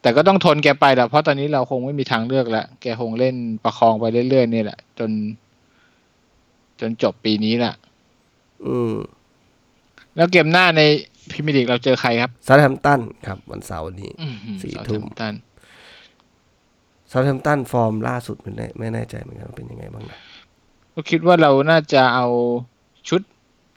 [0.00, 5.10] แต่ก็ต้องทนแกไปแหละเพราะตอนนี้เราคงไม่มีทางเลือกแล้ว แกคงเล่นประคองไปเรื่อยๆนี่แหละ จน
[6.80, 7.74] จนจบปีนี้แหละ
[8.66, 8.94] อืม
[10.16, 10.82] แล้วเกมหน้าใน
[11.30, 15.34] พรีเมียร์ลีกเราเจอใครครับซา u t แฮมตันครับ วันเสาร์นี้อืมสี่เซาท์ทุ่มแฮมป์ตัน
[17.10, 20.18] ซา u t แฮมตันฟอร์มล่าสุดไม่แน่ไม่แน่ใจเหมือนกันว่าเป็นยังไงบ้างนะ
[20.92, 22.26] ก็คิดว่าเราน่าจะเอา
[23.08, 23.22] ชุด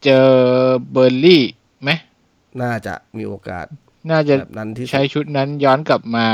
[0.03, 0.27] เจอ
[0.91, 1.43] เบิร์นลีย์
[1.83, 1.89] ไหม
[2.61, 3.65] น่าจะมีโอกาส
[4.11, 6.27] น่าจะแบบนั้นที่สุดใช้ชุดนั้นย้อนกลับมา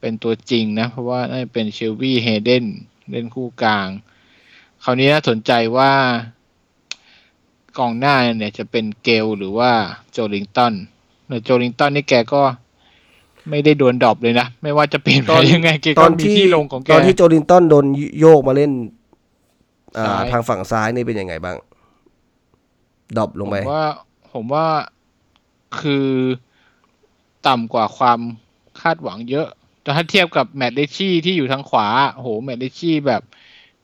[0.00, 2.64] เป็นตัวจริงนะ เพราะว่าน่าจะเป็นเชลวี่เฮเดน
[3.10, 3.88] เล่นคู่กลาง
[4.84, 5.92] คราวนี้น่าสนใจว่า
[7.78, 9.70] กองหน้าเนี่ยจะเป็นเกลหรือว่า
[10.12, 10.72] โจลิงตัน
[11.28, 12.42] แต่โจลิงตันนี่แกก็
[13.50, 17.86] ไม่ได้โดน drop เลยนะ ไม่ว่าจะเปลี่ยนไปยังไงแกก็มีที่ที่ลงของแกตอนตอนที่โจลินตันโดน
[18.20, 18.72] โยกมาเล่น
[19.98, 21.56] อ่าซ้ายทางฝั่งซ้ายนี่เป็นยังไงบ้าง
[23.16, 23.84] drop ลงไปผมว่า
[24.32, 24.66] ผมว่า
[25.80, 26.08] คือ
[27.46, 28.20] ต่ำกว่าความ
[28.80, 29.48] คาดหวังเยอะ
[29.82, 33.22] แต่ถ้าเทียบกับแมตต์ ริตชี่ที่อยู่ทางขวาโอ้โหแมตต์ ริตชี่แบบ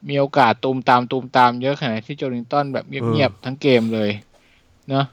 [0.08, 4.10] มีโอกาสตูมตามตูมตามเยอะขนาดที่โจลิงตันแบบเงียบๆทั้งเกมเลย
[4.90, 5.04] เนาะ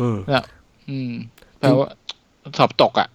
[0.00, 0.44] อืมนะ
[0.88, 1.10] อืม
[1.58, 1.88] แปลว่า
[2.58, 3.08] สอบตกอะ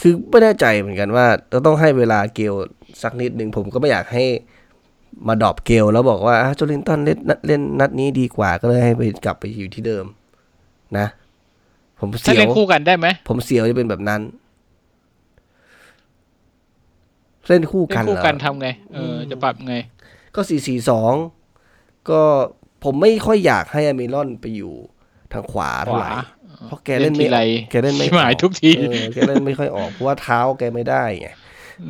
[0.00, 2.54] คือไม่แน่ใจเหมือนกันว่าเราต้องให้เวลาเกล
[3.02, 4.24] สักนิดหนึ่งผมก็ไม่อยากให้
[5.28, 10.04] มา drop เกลแล้วบอกว่าอะโจลินตันเล่นนัดเล่นนัดนี้ดีกว่าก็เลยให้ไปกลับไปอยู่ที่เดิม
[10.98, 11.06] นะ
[11.98, 14.20] ผมถ้าเสียเล่นวคู่กันได้ไหมผมเสียวจะเป็นแบบนั้น
[17.50, 19.74] เล่นคู่เล่กันนเหคู่รอกันทำไง เออจะปรับไง
[20.34, 21.14] ก็สี่สี่สอง
[22.10, 22.22] ก็
[22.84, 24.72] ผมไม่ค่อยอยากให้อเมรอนไปอยู่
[25.32, 26.20] ทางขวาเท่าไหร่ขวา
[26.66, 31.28] เพราะแกเล่นทีไม่ไรแกเล่นไม่ชิบหายออทุกทีเออแกเล่นไม่ค่อยออกเพราะว่าเท้าแกไม่ได้ไง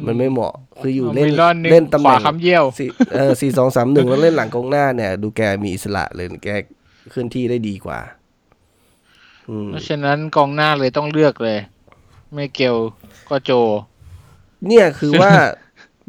[0.07, 6.49] มันไม่เหมาะคืออยู่เอาเล่นมิลอนนี่เล่นตำแหขวาน่งคำเยี่ยวสี่เออสี่สองสามหนึ่งแล้วเล่นหลังกองหน้าเนี่ย ดูแกมีอิสระเลยแก
[7.11, 8.01] เคลื่อนที่ได้ดีกว่า
[9.49, 11.59] อืมเพราะฉะนั้นกองหน้าเลยต้องเลือกเลย
[12.35, 12.77] ไม่เกล
[13.29, 13.53] ก็โจ
[14.67, 15.31] เนี่ยคือว่า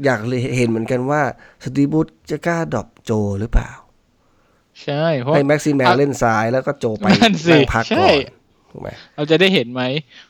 [0.06, 1.22] อยากเลยเห็นเหมือนกันว่า
[1.64, 3.70] สตีบูธจะกล้าดรอปโจหรือเปล่า
[4.84, 9.82] ใช่เพราะให้แม็กซิแมนอะเล่นซ้ายแล้วก็โจไปนั่นสินั่งพักใช่ก่อนถูกไหมเราจะได้เห็นไหม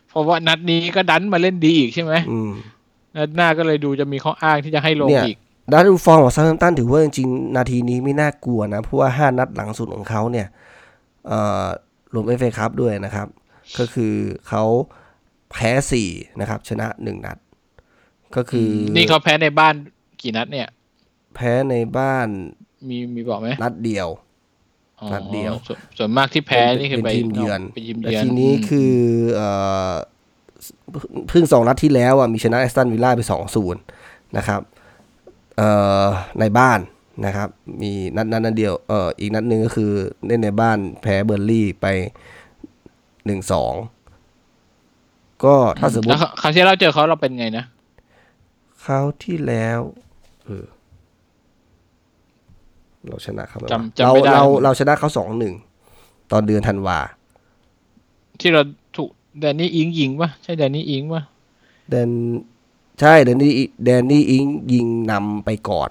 [0.09, 2.51] เพราะว่านัดนี้ก็ดันมาเล่นดีอีกใช่ไหมอืม
[3.17, 5.37] นัดหน้าก็เลยดูจะมีข้ออ้างที่จะให้ลงเนี่ยอีก
[5.71, 10.47] ด้านดูฟอร์มของซา u t ตันถือว่าจริงๆ นาทีนี้ไม่น่ากลัวนะ เพราะว่าห้านัดหลังสุดของเขาเนี่ย
[11.27, 11.65] เอ่อ
[12.13, 13.27] รวมเอฟเอคัพด้วยนะครับ
[13.79, 14.13] ก็คือ
[14.47, 14.63] เขา
[15.51, 17.37] แพ้สี่นะครับ ชนะหนึ่งนัด
[18.35, 19.73] ก็คืออนี่เขาแพ้ในบ้าน
[20.21, 20.67] กี่นัดเนี่ย
[21.35, 22.27] แพ้ในบ้าน
[22.89, 24.07] มีมีบอกไหมนัดเดียว
[24.99, 28.95] อ๋อนัดเดียวส่วนส่วนมากที่แพ้นี่คือเป็นไปทีมเยือนไปยิมแต่เยือนทีนี้คือ
[29.35, 29.49] เอ่
[29.89, 29.91] อ
[31.29, 33.81] เพิ่งสองนัดที่แล้วอะมีชนะแอสตันวิลล่าไปสองศูนย์
[34.37, 34.61] นะครับ
[35.57, 35.69] เอ่
[36.03, 36.05] อ
[36.39, 36.79] ในบ้าน
[37.25, 37.49] นะครับ
[37.81, 39.91] มีนัดนัดนัดเดียวเอ่ออีกนัดหนึ่งก็คือ
[40.25, 41.85] เล่นในบ้านแพ้เบอร์ลี่ไป
[43.25, 43.73] หนึ่งสอง
[45.43, 47.65] ก็ถ้าสมมแล้วติคราวที่เราเจอเขาเราเป็นไงนะ
[48.85, 49.79] คราวที่แล้ว
[50.45, 50.65] เออ
[53.07, 55.53] เราชนะเขาไหมวะจำจำเราไม่ได้เราเราชนะเขาสองหนึ่ง
[56.31, 56.99] ตอนเดือนธันวา
[58.39, 58.61] ที่เรา
[58.95, 61.23] ถูกแดนนี่อิงยิงปะใช่แดนนี่อิงปะ
[61.89, 62.09] แดน
[62.99, 63.51] ใช่แดนนี่
[63.83, 65.89] แดนนี่อิงส์ยิงนำไปก่อน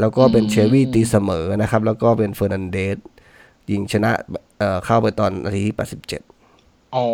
[0.00, 2.96] แล้วก็เป็นเชลวี่ตีเสมอนะครับ แล้วก็เป็นเฟอร์นันเดส
[3.70, 4.10] ยิงชนะ
[4.58, 7.06] เอ่อเข้าไปตอนนาทีที่87โอ้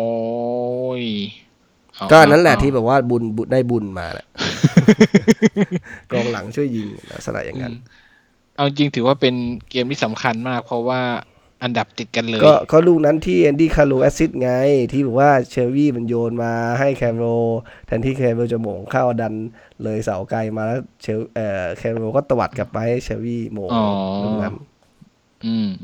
[1.01, 1.48] ยเอาก็อั
[2.23, 4.25] นนั้นแหละเอาที่แบบว่าบุญบุญได้บุญมาแหละ
[6.11, 7.73] กองหลังช่วยยิงลักษณะอย่างนั้น
[8.55, 9.35] เอาจริงถือว่าเป็น
[9.69, 11.01] เกมที่สำคัญมาก เพราะว่า
[11.63, 14.51] อันดับติดกันเลย ก็เขาลูกนั้นที่แอนดี้แคร์โรล assist ไง
[14.91, 17.25] ที่บอกว่าเชลวี่มันโยนมาให้แคร์โรล
[17.87, 19.33] แทนที่แคร์โรลจะโหม่งเข้าดัน
[19.83, 23.85] เลยเสาไกลมาแล้วเชลเอ่อแคร์โรลก็ตวัดกลับไปให้เชลวี่โหม่งอ๋อ
[24.23, 24.78] ลูกนั้นอืม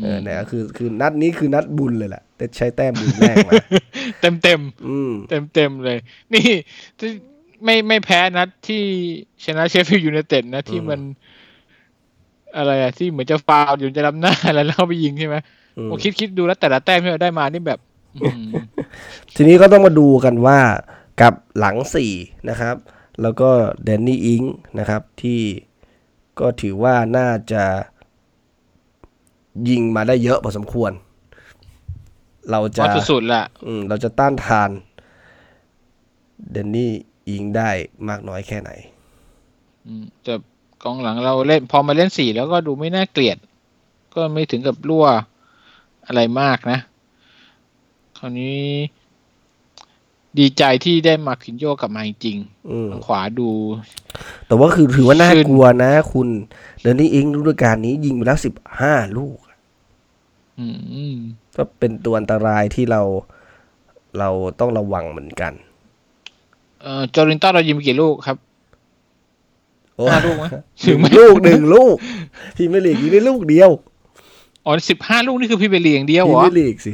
[0.01, 3.53] เออเนี่ยคือคือนัดนี้คือนัดบุญเลยแหละแต่ใช้แต้มบุญแรกมา
[4.21, 5.97] เต็มเต็มอืมเต็มเต็มๆเลย
[6.33, 6.47] นี่
[6.99, 7.11] ที่
[7.63, 8.83] ไม่ไม่แพ้นัดที่
[9.45, 10.99] ชนะเชฟฟิลด์ยูไนเต็ดนะที่มัน
[12.57, 15.35] อะไรอะที่เหมือนจะฟาวล์อยู่จะรับหน้าแล้วเข้าไปยิงใช่ไหม
[15.77, 17.79] อืมผมคิดคิดดูแล้วแต่ละแต้มที่เราได้มานี่แบบ
[18.21, 18.49] อืม
[19.35, 20.59] ทีนี้ก็ต้องมาดูกันว่า
[21.21, 22.11] กับหลังสี่
[22.49, 22.75] นะครับ
[23.21, 23.49] แล้วก็
[23.83, 24.43] แดนนี่อิง
[24.79, 25.41] นะครับ ที่
[26.39, 27.63] ก็ถือว่าน่าจะ
[29.69, 30.91] ยิงมาได้เยอะพอสมควร
[32.49, 34.69] เราพจะอสุดๆแหละอืมเราจะต้านทาน
[36.51, 36.91] แดนนี่
[37.29, 37.69] อิงได้
[38.09, 38.71] มากน้อยแค่ไหน
[39.85, 40.33] อืมแต่
[40.83, 43.37] กองหลังเราเล่น พอมาเล่นสี่แล้วก็ดูไม่น่าเกลียด
[44.15, 45.05] ก็ไม่ถึงกับรั่ว
[46.05, 46.79] อะไรมากนะ
[48.17, 48.61] คราวนี้
[50.39, 52.37] ดีใจที่ได้มาคินโยกลับมาจริง
[52.69, 53.49] อืมๆทางขวาดู
[54.47, 56.27] แต่ว่าคือถือว่าน่าขึ้นกลัวนะ คุณ
[56.81, 59.44] เดนนี่อิงฤดูกาลนี้ยิงไปแล้วสิบห้าลูกอืม
[61.55, 63.01] ก็เป็นตัวอันตรายที่เรา
[64.19, 65.53] เราต้องระวังเหมือนกัน
[66.81, 68.37] เอ่อโจลินตันเรายิงไปกี่ลูกครับ
[69.95, 70.45] โอ้ห้าลูกไหม
[70.85, 71.95] ถึงลูกหนึ่งลูก
[72.57, 73.71] พรีเมียร์ลีกยิงได้ลูกเดียว
[74.65, 76.93] อ๋อสิบห้าลูกนี่คือพี่เบลีอย่างเดียวรีเหรอพรีเมียร์ลีกสิ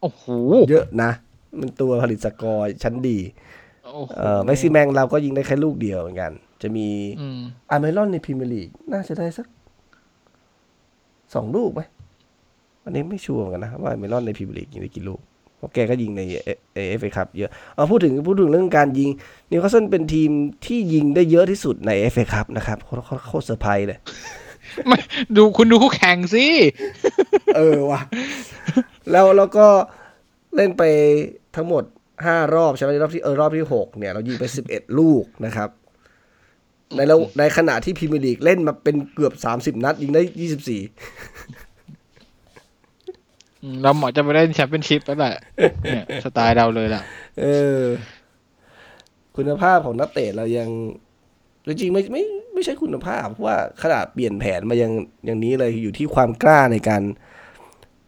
[0.00, 0.24] โอ้โห
[0.70, 1.10] เยอะนะ
[1.58, 3.18] มันตัวผลิตสกอร์ชั้นดี
[3.84, 6.86] โอ้โหเอ่อแม็กซิแมงเราก็ยิงได้แค่ลูกเดียวเหมือนกัน จะมี
[7.20, 9.46] อืมอัลเมรอนในพรีเมียร์ลีกน่าจะได้สัก
[11.34, 11.80] สองลูกไหม
[12.84, 15.20] อันนี้ไม่ sure เหมือนกันนะว่าอัลเมรอนในพรีเมียร์ลีกยิงได้กี่ลูก
[15.56, 16.48] เพราะแกก็ยิงในเอ
[16.90, 19.10] เอฟเอคัพเยอะเอาพูดถึงพูดถึงเรื่องการยิง
[19.50, 20.30] นิวคาสเซิลเป็นทีม
[20.66, 23.98] ที่ยิงได้เยอะที่สุดในเอฟเอคัพนะครับโคตรโคตรเซอร์ไพรส์เลย
[24.86, 24.98] ไม่
[25.36, 26.46] ดูคุณดูคู่แข่งสิ
[27.56, 28.00] เออว่ะ
[29.10, 29.66] แล้วแล้วก็
[30.54, 30.82] เล่นไป
[31.56, 31.84] ทั้งหมด
[32.24, 35.68] ห้ารอบใช่ไหมรอบที่เออรอบที่หกเนี่ย เรายิงไปสิบเอ็ดลูกนะครับ
[36.94, 40.80] ในแล้วในขณะที่พรีเมียร์ลีกเล่นมาเป็นเกือบสามสิบนัด ยิงได้ยี่สิบสี่
[41.50, 41.69] อืม
[43.82, 45.36] เราเหมาะจะไปเล่นแชมเปี้ยนชิพแล้วแหละ
[45.82, 47.02] เนี่ยสไตล์เราเลยล่ะ
[47.40, 47.44] เอ
[47.78, 47.80] อ
[49.36, 50.68] คุณภาพของนักเตะเรายัง
[51.66, 54.92] จริงๆไม่ไม่ไม่ใช่คุณภาพเพราะว่าขนาดเปลี่ยนแผนมายัง
[55.26, 57.02] อย่างนี้เลยอยู่ที่ความกล้าในการ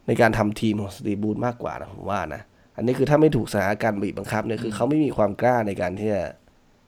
[0.07, 2.43] ในการทำทีมของสตีบูธมากกว่านะผมว่านะ
[2.77, 6.25] อันนี้คือถ้าไม่ถูกสถานการณ์บีบบังคับเนี่ยคือเขาไม่มีความกล้าในการที่จะ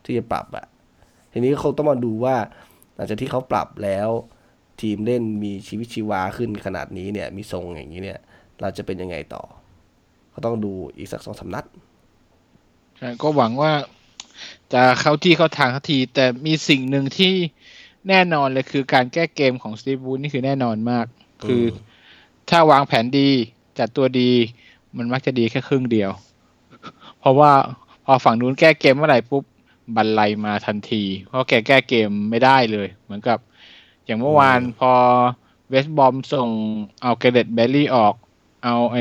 [0.04, 0.66] ที่จะปรับอะ
[1.32, 2.36] ทีนี้เขาต้องมาดูว่า
[2.96, 4.08] หลังจากที่เขาปรับแล้ว
[4.80, 8.18] ทีมเล่นมีชีวิตชีวาขึ้นขนาดนี้เนี่ย มีทรงอย่างนี้เนี่ย
[8.60, 9.42] เราจะเป็นยังไงต่อ
[10.30, 11.64] เขาต้องดูอีกสักสองสามนัด
[12.96, 13.72] ใช่ก็หวังว่า
[14.72, 17.34] จะเข้าที่เข้าทางทันที แต่มีสิ่งหนึ่งที่
[18.08, 21.06] แน่นอนเลยคือการแก้เกมของสตีฟวูดนี่คือแน่นอนมาก
[21.46, 21.62] คือ
[22.50, 23.28] ถ้าวางแผนดี
[23.78, 24.30] จัดตัวดี
[24.96, 26.10] มันมักจะดีแค่ครึ่งเดียว
[27.18, 27.52] เพราะว่า
[28.04, 29.44] พอฝั่งนู้นแก้เกมเมื่อไหร่ปุ๊บ
[29.96, 33.38] บรรลัยมาทันที เพราะแกแก้เกมไม่ได้เลย เหมือนกับ
[34.04, 34.92] อย่างเมื่อวานพอ
[35.68, 36.48] เวสต์บรอมส่ง
[37.02, 38.14] เอาเกเรตเบลลี่ออก
[38.64, 38.98] เอาไอ้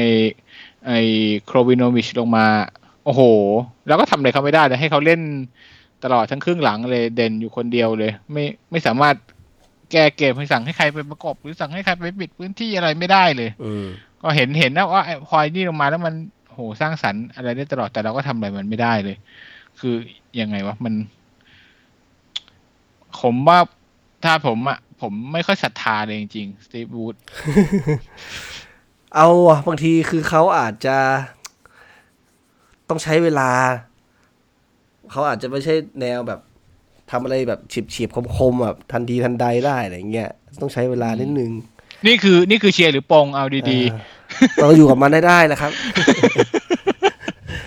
[0.88, 0.92] ไอ้
[1.46, 2.46] โครวิโนวิชลงมา
[3.06, 3.22] โอ้โห
[3.88, 5.22] แล้วก็ทำอะไรเขาไม่ได้เลยให้เขาเล่น
[6.04, 9.16] ตลอดทั้งครึ่งหลังเลยเด่นอยู่คนเดียวเลย ไม่ไม่สามารถ
[9.92, 13.86] แก้เกมให้สั่งให้ใครไปประกบ หรือสั่งให้ใครไปปิดพื้นที่อะไรไม่ได้เลยอืม
[14.22, 16.14] ก็เห็นเห็นนะว่าไอ้พลอยนี่ลงมาแล้วมัน
[16.54, 19.18] โหสร้างสรรค์อะไรได้ตลอดแต่เราก็ทำอะไรมันไม่ได้เลย
[19.80, 19.96] คือ
[20.40, 20.94] ยังไงวะมัน
[23.22, 23.60] ผมว่า
[24.24, 27.16] ถ้าผมอะผมไม่ค่อยศรัทธาเลยจริงๆสตีฟวูด
[29.16, 30.98] เอาอะบางทีคือเขาอาจจะ
[32.90, 33.50] ต้องใช้เวลา
[35.12, 36.40] เขาอาจจะไม่ใช่แนวแบบ
[37.12, 40.30] ทำอะไรแบบเฉียบเฉียบๆคมๆแบบทันทีทันใดได้อะไรเงี้ย
[40.62, 41.52] ต้องใช้เวลานิดนึง
[42.08, 43.88] นี่คือนี่คือเชียร์หรือปงเอาดีเออ
[44.62, 45.72] ต้องอยู่กับมันได้ได้นะครับ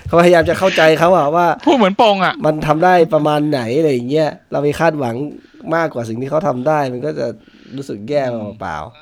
[0.07, 5.15] เขาพยายามจะเข้าใจเขาอะว่าๆพูดเหมือนปงอะมันทำได้ประมาณไหนอะไรอย่างเงี้ยเราไปคาดหวัง
[5.75, 7.27] มากกว่าสิ่งที่เขาทำได้ มันก็จะ
[7.77, 8.23] รู้สึกแย่
[8.61, 8.97] เปล่าๆมุม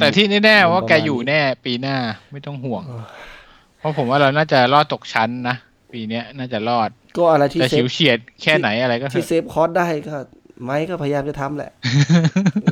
[0.00, 1.96] แต่ที่แน่ๆว่าประมาณแกอยู่แน่ ปีหน้า
[2.32, 2.82] ไม่ต้องห่วง
[3.78, 5.56] เพราะผมว่าเราน่าจะรอดตกชั้นนะ
[5.92, 10.16] ปีเนี้ยน่าจะรอด ก็อะไรที่แต่เซฉิฟวเฉียดแค่ไหนอะไรก็เถที่อะเซฟคอร์สได้ก็
[10.64, 11.72] ไม้ก็พยายามจะทำแหละ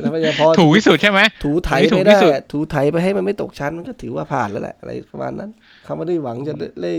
[0.01, 5.49] แล้วพยายามพอถูกที่สุดใช่ไหมถูไถถูไม่กที่ได้สุดถูไถไปให้มันไม่ตกชั้นมันก็ถือว่าผ่านแล้วแหละอะไรประมาณนั้น
[5.83, 6.95] เขาไม่ได้หวังจะเล่น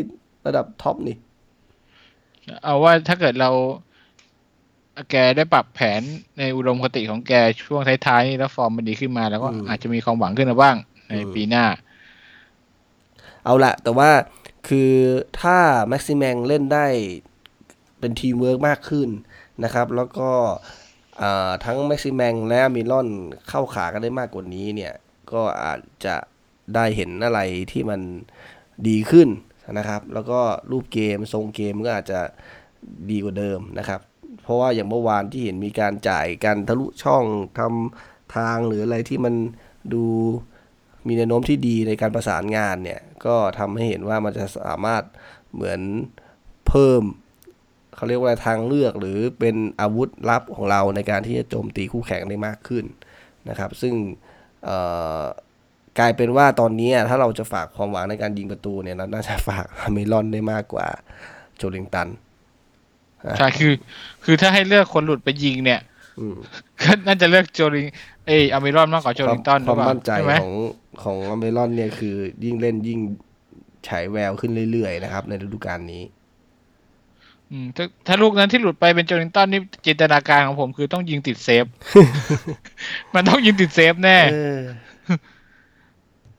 [0.46, 1.16] ระดับท็อปนี่
[2.64, 3.50] เอาว่าถ้าเกิดเรา
[5.10, 6.02] แกได้ปรับแผน
[6.38, 7.32] ในอุดมคติของแก
[7.66, 10.76] ช่วงท้ายๆนี่แล้วฟอร์มมันดีขึ้นมาแล้วก็อืมอาจจะมีความหวังขึ้นมาบ้าง
[11.08, 11.64] ในอืมปีหน้า
[13.44, 14.10] เอาละแต่ว่า
[14.68, 14.92] คือ
[15.40, 16.86] ถ้าแม็กซิแมงเล่นได้
[17.98, 19.08] เป็นทีมเวิร์กมากขึ้น
[19.64, 20.30] นะครับ แล้วก็
[21.20, 23.08] อ่าทั้งแม็กซิแมงและมิรอน
[23.48, 24.92] เข้าขากันได้มากกว่านี้เนี่ย
[25.32, 26.16] ก็อาจจะ
[26.74, 27.40] ได้เห็นอะไร
[27.72, 28.00] ที่มัน
[28.88, 29.28] ดีขึ้น
[29.78, 32.20] นะครับ แล้วก็รูปเกมทรงเกมก็อาจจะ
[33.10, 34.00] ดีกว่าเดิมนะครับ
[34.42, 37.24] เพราะว่าอย่างเมื่อวานที่เห็นมีการจ่ายการทะลุช่อง
[37.58, 39.34] ทำทางหรืออะไรที่มัน
[39.94, 40.04] ดู
[41.06, 45.02] มีแนวโน้มที่ดีในการประสานงานเนี่ย ก็ทำให้เห็นว่ามันจะสามารถ
[45.54, 45.80] เหมือน
[46.68, 47.02] เพิ่ม
[47.94, 52.84] เขาเรียกว่าทางเลือกหรือเป็นอาวุธลับของเราในการที่จะโจมตีคู่แข่งได้มากขึ้น
[53.48, 53.94] นะครับ ซึ่ง
[55.98, 60.86] กลายเป็นว่าตอนนี้ถ้าเราจะฝากความหวังในการยิงประตูเนี่ยเราน่าจะฝากเมลอนได้มากกว่า
[61.56, 62.08] โจลิงตัน
[63.38, 63.72] ใช่คือ
[64.24, 65.80] คือถ้าให้เลือกคนหลุดไปยิงเนี่ย
[66.20, 66.36] อืม
[66.82, 67.86] ก็น่าจะเลือกโจลิง
[68.26, 70.54] เอ้ยอัลเมรอนมากกว่าโจลิงตันหรือเปล่มั่นใจใช่ไหมของ
[71.02, 73.00] ของเมรอนเนี่ยคือยิ่งเล่นยิ่ง
[73.88, 76.02] ฉายแววขึ้นเรื่อยๆนะครับ ในฤดูกาลนี้
[77.50, 81.64] อืมถ้าถ้าลูกนั้นที่หลุดไปเป็นโจลิงตันนี่จินตนาการของผมคือต้องยิงติดเซฟ
[83.14, 84.60] มันต้องยิงติดเซฟแน่เออ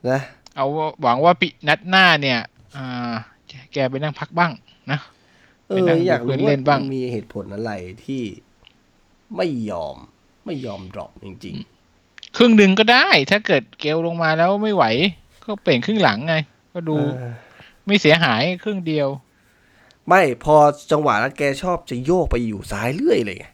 [0.09, 0.19] นะ
[0.55, 2.39] เอาว่าหวังว่าปีนัดหน้าเนี่ย
[2.75, 3.13] อ่า
[3.73, 4.51] แกไปนั่งพักบ้าง
[4.91, 4.99] นะ
[5.67, 7.71] เอไปอนั่งอยากดูรู้เพื่อนเล่ว่านบ้างมีเหตุผลอะไร
[8.05, 8.23] ที่
[9.37, 9.97] ไม่ยอม
[10.45, 11.57] ไม่ยอมดรอปจริง
[12.37, 14.85] ครึ่งหนึ่งก็ได้ ถ้าเกิดเกลลงมาแล้วไม่ไหว
[15.45, 16.35] ก็เปลี่ยนครึ่งหลังไง
[16.73, 17.31] ก็ๆดูเออ
[17.85, 19.07] ไม่เสียหายครึ่งเดียว
[20.07, 20.55] ไม่พอ
[20.91, 23.45] จังหวะแล้วแกชอบจะโยกไปอยู่ซ้ายเรื่อยเลยไง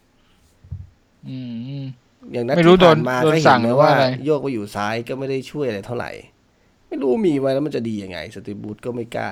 [1.28, 1.38] อื
[1.82, 1.84] ม
[2.32, 6.12] อย่างนั้นไม่รู้ที่ผ่านมาโดนก็สั่เห็นงไหมหรือว่าว่าอะไรโยกไปอยู่ซ้ายก็ไม่ได้ช่วยอะไรเท่าไหร่
[6.88, 9.30] ไม่รู้มีไว้แล้วมันจะดียังไง สตีฟบรูซก็ไม่กล้า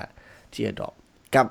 [0.54, 0.94] ที่จะ drop
[1.36, 1.48] กับ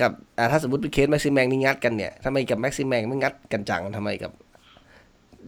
[0.00, 4.32] กับอ่าถ้าสมมติเป็นเคสแม็กซิแมงนี่งัดกันเนี่ยทำไมกับแม็กซิแมงไม่งัดกันจังทำไมกับ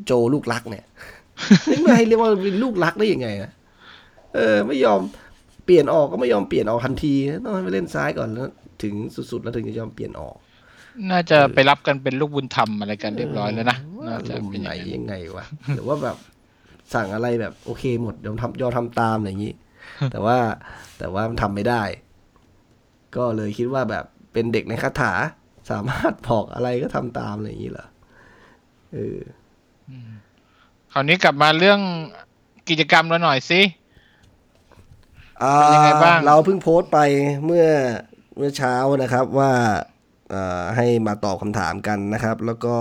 [0.05, 0.85] โจลูกรักเนี่ย
[1.83, 3.53] ไม่ให้เรียกว่าเป็นลูกรักได้ยังไงนะ
[4.35, 5.01] เออ ไม่ยอม
[5.65, 8.49] เปลี่ยนออกก็ไม่ยอมเปลี่ยนออกทันทีต้องให้ไปเล่นซ้ายก่อนแล้ว
[8.83, 8.95] ถึง
[9.31, 10.37] สุดๆแล้วถึงจะยอมเปลี่ยนออก
[11.11, 16.17] น่าจะไปรับกันเป็นลูกบุญธรรมอะไรกันเรียบร้อยแล้วนะน่าจะเป็นอารมณ์ไหนอย่างนั้นยังไงวะหรือว่าแบบ
[16.95, 19.55] สั่งอะไรแบบโอเคหมดยอมทำยอมทำตามอะไรอย่างนี้
[20.13, 20.37] แต่ว่า
[20.99, 21.83] แต่ว่ามันทำไม่ได้
[23.17, 25.13] ก็เลยคิดว่าแบบ เป็นเด็กในคาถา
[25.71, 27.87] สามารถบอกอะไรก็ทำตามอะไรอย่างนี้เหรอ
[28.93, 29.19] เออ
[30.93, 31.81] คราวนี้กลับมาเรื่อง
[32.69, 33.61] กิจกรรมเราหน่อยสิ
[35.43, 36.99] อ่าเป็นยังไงบ้างเราเพิ่งโพสต์ไป
[37.45, 37.67] เมื่อ
[38.37, 39.53] เมื่อเช้านะครับว่า
[40.31, 42.77] เอ่อให้มาตอบคำถามกันนะครับ แล้วก็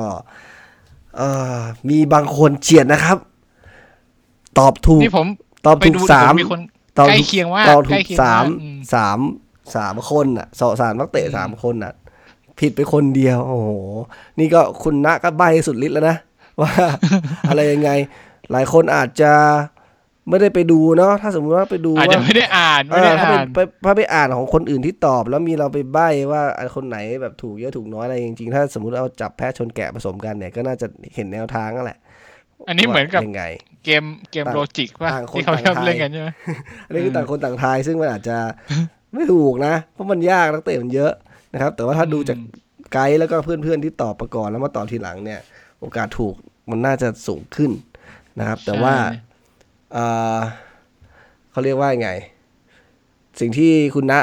[1.18, 1.58] เอ่อ
[1.90, 3.18] มีบางคนเฉียดนะครับ
[4.60, 5.28] ตอบถูกนี่ผม
[5.66, 6.62] ตอบไปถูกดูสามมีคน
[7.00, 9.18] ตอบใกล้ถูกเคียงมากตอบถูใกล้กเคียงสามมากอืมสาม
[9.76, 11.94] สามคนอะสองสามนักเตะสามคนอะ
[12.60, 13.70] ผิดไปคนเดียว โอ้โห
[14.40, 16.18] นี่ก็คุณณะก็ใบสุดฤทธิ์แล้วนะ
[16.62, 16.72] ว่า
[17.50, 17.92] อะไรยังไง
[18.52, 19.34] หลายคนอาจจะ
[20.30, 26.42] ไม่ได้ไปดูเนาะถ้าสมมติว่าไปดูอาจจะว่าไม่ได้อ่านเอไม่อได้ถ้าไปอ่านไปถ้าไปอ่านของคนอื่นที่ตอบ แล้วมีเราไปใบ้ว่า
[26.76, 32.00] คนไหนแบบถูกเยอะถูกน้อยอะไรจริงๆถ้าสมมติเอาจับแพะชนแกะผสมกันเนี่ยก็น่าจะเห็นแนวทางนั่นแหละ
[32.68, 33.44] อันนี้เหมือนกับว่ายังไง
[33.86, 36.30] เกมเกมต่างโลจิกว่าต่างคนที่เขาชอบต่างทายเล่นกันใช่ไหม
[36.86, 38.38] อันนี้คือต่างคนต่างทายซึ่งมันอาจจะ
[39.14, 41.12] ไม่ถูกนะ เพราะมันยากนักเตะมันเยอะ
[41.54, 42.38] นะครับ แต่ว่าถ้าดูจาก
[42.94, 45.40] ไกด์แล้วก็เพื่อนๆที่ตอบประก่อนแล้วมาตอบทีหลังเนี่ย
[45.80, 46.36] โอกาสถูก
[46.70, 47.72] มันน่าจะสูงขึ้น
[48.40, 49.20] นะครับ แต่ว่าใช่
[49.94, 50.38] เอ่อ
[51.52, 52.12] เขาเรียกว่าไง
[53.40, 54.14] สิ่งที่คุณณ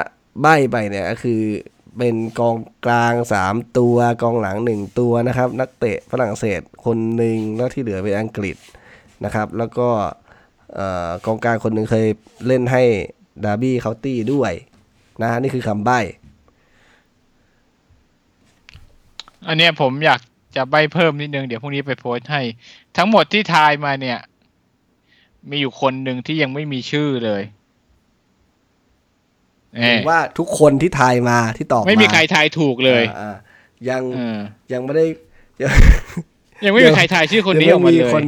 [0.43, 1.41] ใบ้ไปเนี่ยก็คือ
[1.99, 8.57] เป็นกองกลางสามตัวกองหลังหนึ่งตัวนะครับ นักเตะฝรั่งเศสคนหนึ่งแล้วที่เหลือเป็นอังกฤษ
[9.25, 9.89] นะครับ แล้วก็
[10.75, 12.07] เอ่อกองกลางคนหนึ่งเคย
[12.47, 12.85] เล่นให้
[13.45, 14.53] ดาร์บี้เคาน์ตี้ด้วย
[15.23, 15.99] นะนี่คือคำใบ้
[19.49, 20.21] อันเนี้ยผมอยาก
[20.57, 22.43] จะใบเพิ่มนิดนึง เดี๋ยวพรุ่งนี้ไปโพสต์ให้
[22.97, 24.19] ทั้งหมดที่ทายมาเนี่ย
[25.51, 27.43] มีอยู่คนหนึ่งที่ยังไม่มีชื่อเลย
[29.73, 34.39] หรือว่าทุกคนที่ทายมาที่ตอบไม่มีใครทายถูกเลยอ่าๆยังเออ
[34.73, 35.07] ยังไม่ได้
[35.63, 35.73] ยัง
[36.65, 38.25] ยังไม่มีใครทายชื่อคนนี้อยัอกมามีเลยคน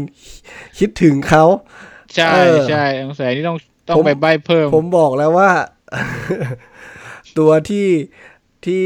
[0.79, 1.45] คิดถึงเขา
[2.17, 3.57] ใช่เออใช่สงสัยนี่ต้อง
[3.89, 5.51] ต้องผมไปใบเพิ่ม ผมบอกแล้วว่า
[7.39, 7.87] ตัวที่
[8.67, 8.85] ที่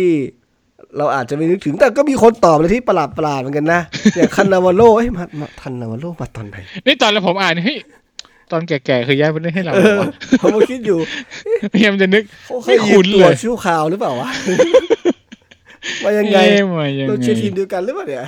[0.99, 3.81] เราอาจจะไม่นึกถึงแต่ก็มีคนตอบเลยที่ประหลาดประหลาดๆเหมือนกันนะ
[4.17, 7.79] อย่างคันนาวาโลเอ้ยมามาทันนาวาโลมาตอนไหนนี่ตอนแล้วผมอ่านเฮ้ย
[8.51, 10.07] ตอนแก่ๆคือย้ายไปเล่นให้เราเอเหรออวะ
[10.41, 10.99] ผมก็คิดอยู่
[11.73, 14.29] พยายามจะนึกเขาเคไม่ยคุ้ยืมนตัวเลยชั่วคราวหรือเปล่าวะ
[16.05, 18.25] มายังไงเอ๊ะมายังเราไงเชียร์ทีมเดียวกันหรือเปล่าเนี่ย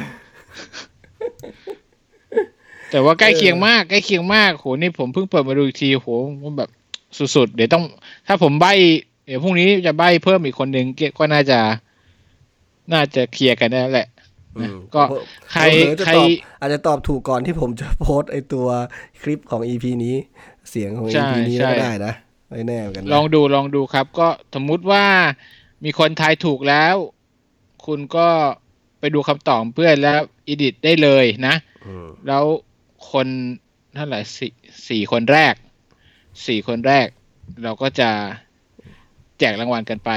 [2.90, 6.08] แต่ว่าใกล้เออเคียงมากใกล้เคียงมากโหนี่ผมเพิ่งเปิดมาดูอีกทีโห
[6.42, 6.70] ผมแบบ
[7.18, 7.84] สุดๆ เดี๋ยวต้อง
[8.26, 8.66] ถ้าผมใบ
[9.26, 10.86] เดี๋ยวพรุ่งนี้จะใบเพิ่มอีกคนหนึ่ง
[11.18, 11.58] ก็น่าจะ
[12.92, 14.08] น่าจะเคลียร์กันได้แล้วแหละ
[14.56, 15.02] อืมก็
[15.52, 16.28] ใครเผลอๆจะใครตอบ
[16.60, 18.66] อาจจะตอบถูกก่อนที่ผมจะโพสต์ไอตัว
[19.22, 20.16] คลิปของ EP นี้
[20.70, 22.14] เสียงของใช่ EP นี้ใช่ก็ได้นะ
[22.50, 25.04] ไม่แน่เหมือนกันนะลองดูลองดูครับ ก็สมมุติว่า
[25.84, 26.94] มีคนทายถูกแล้ว
[27.86, 28.28] คุณก็
[29.00, 31.54] ไปดูคำตอบเพื่อนแล้วอิดิทได้เลยนะ
[31.86, 32.44] อืมแล้ว
[33.10, 33.26] คน
[33.94, 34.52] เท่าไหร่สี่
[34.88, 35.54] สี่คนแรก
[36.46, 37.06] สี่คนแรก
[37.62, 38.10] เราก็จะ
[39.38, 40.10] แจกรางวัลกันไป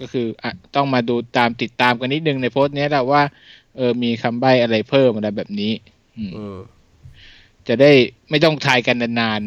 [0.00, 3.22] ก็คืออะต้องมาดูตามติดตามกันนิดนึงในโพสต์เนี้ยแหละว่า
[3.76, 5.72] เออมีคำใบ้อะไรเพิ่มอะไรแบบนี้
[6.16, 6.56] อืมอืม
[7.68, 7.92] จะได้
[8.30, 9.40] ไม่ต้องทายกันนาน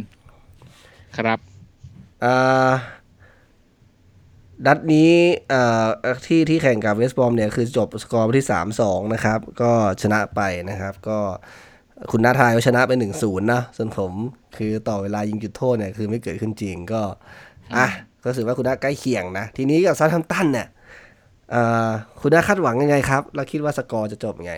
[0.55, 1.39] ๆครับ
[2.23, 2.71] อ่า
[4.67, 5.11] ดัดนี้
[5.51, 5.87] อ่า
[6.27, 9.71] ที่ที่แข่งกับเวสต์บอมเนี่ยคือจบสกอร์ไปที่สามสองนะครับ ก็
[10.01, 11.19] ชนะไปนะครับ ก็
[12.11, 14.13] คุณนาทายว่าชนะไปหนึ่งศูนย์นะส่วนผม
[14.57, 17.01] คือต่อเวลายิงจุดโทษเนี่ยคือไม่เกิดขึ้นจริงก็
[17.75, 17.87] อะ
[18.23, 20.67] ก็ถือว่าคุณนาใกล้เคียงนะ ทีนี้กับซาทัมตันเนี่ย
[21.53, 24.53] อ่าคุณนาคาดหวังยังไงครับแล้วคิดว่าสกอร์จะจบยังไง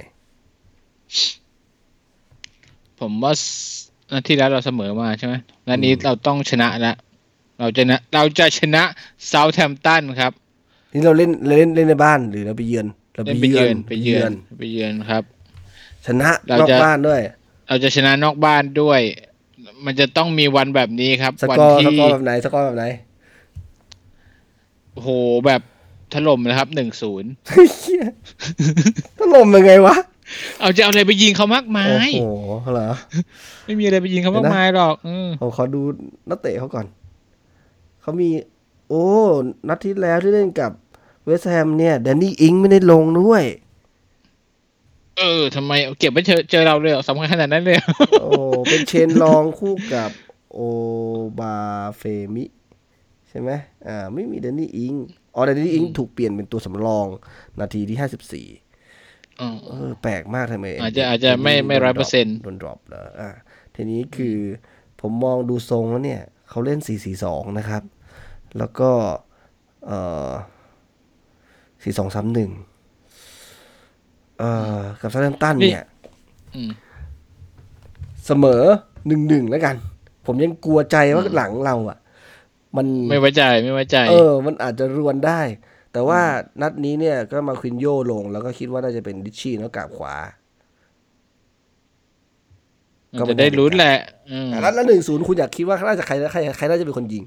[2.99, 3.43] ผมว่าส
[4.11, 5.33] นัดที่แล้วเราเสมอมาใช่ไหม
[5.67, 6.95] นัดนี้อืมเราต้องชนะแล้ว
[7.59, 8.83] เราจะนะเราจะชนะ
[9.27, 10.31] เซาท์แฮมป์ตันครับ
[10.93, 15.23] นี่เราเล่นเล่นเล่นในบ้านหรือเราไปเยือน เราเล่นไปเยือนไปเยือนไปเยือนครับ
[16.05, 17.19] ชนะเรานอกจะบ้านด้วย
[17.67, 19.01] เราจะชนะนอกบ้านด้วย
[19.85, 22.85] มันจะต้องมีวันแบบนี้ครับสวักอร์สที่กอร์แบบไหนสกอร์แบบไหน
[24.93, 25.09] โอ้โห
[25.45, 25.61] แบบ
[26.13, 27.31] ถล่มนะครับหนึ่งศูนย์
[27.79, 28.05] เหี้ย
[29.19, 29.95] ถล่มยังไงวะ
[30.59, 32.27] เอาจะเอาอะไรไปยิงเขามากมาโอ้ยโห
[32.73, 32.89] เหรอ
[33.65, 35.81] ไม่มีอะไรไปยิงเขามากเดี๋ยวนะมายหรอกอืมผมขอดู
[36.29, 36.85] นักเตะเขาก่อน
[38.01, 38.29] เขามี
[38.89, 39.05] โอ้
[39.67, 40.71] นัดที่แล้วที่เล่นกับ
[41.25, 43.43] เวสต์แฮมเนี่ยแดนนี่อิงส์ไม่ได้ลงด้วย
[45.19, 48.29] เออทำไมเอาเก็บไว้เจอเจอเราเลยเหรอสำคัญขนาดนั้นเลยเหรอโอ้
[48.69, 50.09] เป็นเชนลองคู่กับ
[50.51, 50.59] โอ
[51.39, 51.57] บา
[51.97, 52.03] เฟ
[52.35, 52.45] มิ
[53.29, 53.51] ใช่ไหม
[53.87, 54.95] อ่าไม่มีแดนนี่อิงส์
[55.35, 57.07] อ๋อแดนนี่อิงส์ถูกเปลี่ยนเป็นตัวสำรอง
[57.59, 58.47] นาทีที่ห้าสิบสี่
[59.41, 63.29] อ๋อเออแปลกมากทำไม อาจจะอาจจะไม่ไม่ร้อยเปอร์เซ็นต์โดน drop เหรออ่า
[63.75, 64.37] ทีนี้คือ
[65.01, 66.79] ผมมองดูทรงแล้วเนี่ย เขาเล่น
[67.19, 67.83] 4-4-2นะครับ
[68.57, 68.91] แล้วก็
[69.87, 69.99] เอ่
[70.29, 70.31] อ
[71.83, 72.45] 4-2-3-1เอ่
[74.43, 75.85] อกับซา u ์ h ตันเนี่ย
[76.55, 76.71] อืม
[78.25, 78.63] เสมอ
[79.07, 79.75] 1-1แล้วกัน
[80.25, 81.97] ผมยังกลัวใจว่าหลังเราอะ
[82.77, 85.41] มันไม่ไว้ใจไม่ไว้ใจ เออ มันอาจจะรวนได้
[85.93, 86.21] แต่ว่า
[86.61, 90.15] นัดนี้เนี่ยก็มาควินโยลง แล้วก็คิดว่าน่าจะเป็นดิชชี่แล้วกาบขวา
[93.19, 93.97] ก็จะได้ลุ้นแหละ
[94.31, 97.23] อืมอะแล้วแล้วหนึ่งศูนย์คุณอยากคิดว่าน่าจะใครใครใครน่าจะเป็นคนยิง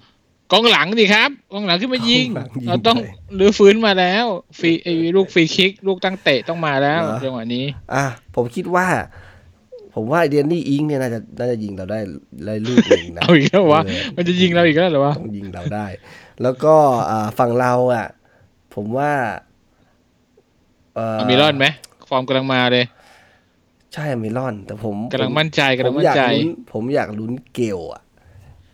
[0.52, 3.06] กองหลังดิครับกองหลังขึ้นมายิงกองหลังยิงเราต้องไป
[3.38, 4.24] รื้อฟื้นมาแล้ว
[4.58, 8.86] ฟรีไอ้ลูกฟรีคิก ลูกตั้งเตะต้องมาแล้วเหรอจังหวะนี้ อะผมคิดว่า
[9.94, 12.00] ผมว่าไอเดียนนี่อิงเนี่ยน่าจะน่าจะยิงเราได้
[12.46, 15.86] ได้ลูกหนึ่งนะเอาอีกแล้ววะเออมันจะยิงเราอีกแล้วเหรอวะต้องยิงเราได้
[16.42, 16.74] แล้วก็
[17.10, 18.06] อ่าฝั่งเราอะ
[18.74, 19.12] ผมว่า
[20.94, 21.66] อัลเมรอนไหม
[22.08, 22.84] ฟอร์มกำลังมาเลย
[23.94, 28.02] ใช่อัลเมรอนแต่ผมกำลังมั่นใจกำลังมั่อนยากลุ้นผมอยากลุ้นเกลอะ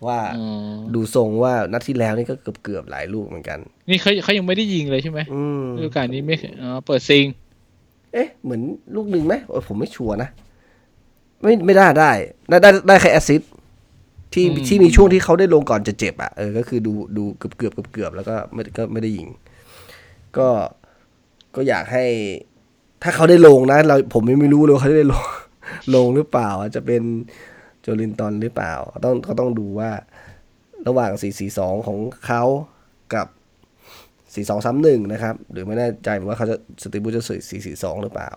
[0.07, 7.25] ว่าอ๋อดูทรงว่านัดที่แล้วนี่ก็เกือบเกือบๆหลายลูกเหมือนกัน นี่เขาเขายังไม่ได้ยิงเลยใช่ไหมอืมฤดูกาลนี้ไม่อ๋อเปิดซิง
[8.13, 8.61] เอ๊ะ เหมือน
[8.95, 10.29] ลูกหนึ่งไหมเออผมไม่ sure นะ
[11.41, 12.11] ไม่ไม่ได้ได้
[12.49, 13.51] ได้ได้ได้แค่ assist
[14.33, 19.27] ที่ที่มีช่วงที่เขาได้ลงก่อนจะเจ็บอะเออก็คือดูดูเกือบเกือบเกือบเกือบแล้วก็ไม่ก็ไม่ได้ยิง
[20.37, 20.47] ก็
[21.55, 22.05] ก็อยากให้
[23.03, 25.23] ถ้าเขาได้ลงนะ เราผมยังไม่รู้เลยว่าเขาจะได้ลง
[25.95, 27.01] ลงหรือเปล่าอาจจะเป็น
[27.83, 28.73] โจลินตันหรือเปล่า
[29.03, 29.91] ต้องเขาต้องดูว่า
[30.87, 31.11] ระหว่าง
[31.49, 32.43] 4-4-2 ของเขา
[33.15, 33.27] กับ
[34.35, 37.41] 4-2-3-1 นะครับ หรือไม่แน่ใจว่าเขาจะสติบูจะสื่อ
[37.73, 38.29] 4-4-2 หรือเปล่า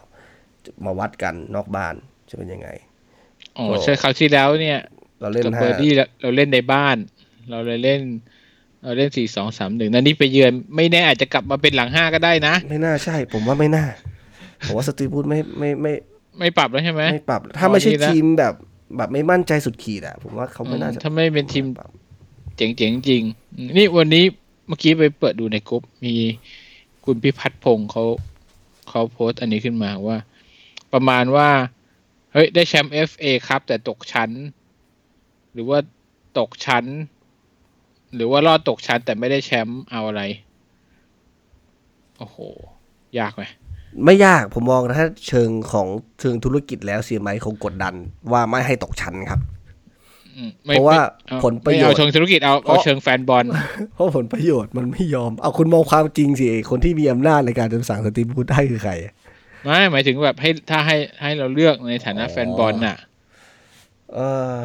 [0.84, 1.94] มาวัดกันนอกบ้าน
[2.28, 2.68] จะเป็นยังไง
[3.56, 4.80] อ๋อโอ้ใช่คราวที่แล้วเนี่ย
[5.20, 6.96] เราเล่นกับห้าเบอร์ดี้เราเราเล่นในบ้าน
[7.50, 8.00] เราเลยเล่น
[8.82, 13.84] เราเล่นสี่สองสามหนึ่งนั่นนี่ไปเยือนไม่แน่อาจจะกลับมาเป็นหลังห้าก็ได้นะ ไม่น่าใช่ ผมว่าไม่น่า
[14.66, 15.92] ผมว่าสตีฟ บรูซไม่ไม่ไม่
[16.38, 18.54] ไม่ปรับแล้วใช่ไหมไม่ปรับ ถ้าไม่ใช่ดีแล้วทีมแบบ
[18.96, 21.90] แบบไม่มั่นใจสุดขีดอะผมว่าเขาไม่น่าจะถ้าไม่เป็นทีมปรับ
[22.56, 23.22] เจ๋งๆจริง
[23.56, 24.24] อืมนี่วันนี้
[24.68, 26.14] เมื่อกี้ไปเปิดดูในกรุ๊ปมี
[27.04, 28.04] คุณพิพัฒน์พงศ์เขา
[28.88, 30.18] เขาโพสต์อันนี้ขึ้นมาว่า
[30.92, 31.48] ประมาณว่า
[32.32, 34.30] เฮ้ย ได้แชมป์ FA ครับ แต่ตกชั้น
[35.52, 35.78] หรือว่า
[36.38, 36.84] ตกชั้น
[38.14, 40.22] หรือว่ารอดตกชั้นแต่ไม่ได้แชมป์เอาอะไร
[42.18, 42.36] โอ้โห
[43.18, 43.42] ยากไหม
[44.04, 45.86] ไม่ยากผมมองถ้าเชิงของ
[46.20, 47.94] เชิงธุรกิจแล้วเสียไหมคงกดดัน
[48.32, 49.40] ว่าไม่ให้ตกชั้นครับ
[50.36, 53.44] อืมไม่เพราะว่าไม่ผลประโยชน์ไม่เอาเชิงธุรกิจเอาเพเอาราะเชิงแฟนบอล
[53.94, 58.92] เพราะผลประโยชน์มันไม่ยอมเอาคุณมองความจริงสิไอ้คนที่มีอำนาจในการจะสั่งสตีฟ บรูซได้คือใคร
[59.64, 62.96] ไม่หมายถึงแบบให้ถ้าให้ให้เราเลือกในฐานะอ๋อแฟนบอลน่ะ
[64.14, 64.18] เอ
[64.58, 64.60] อ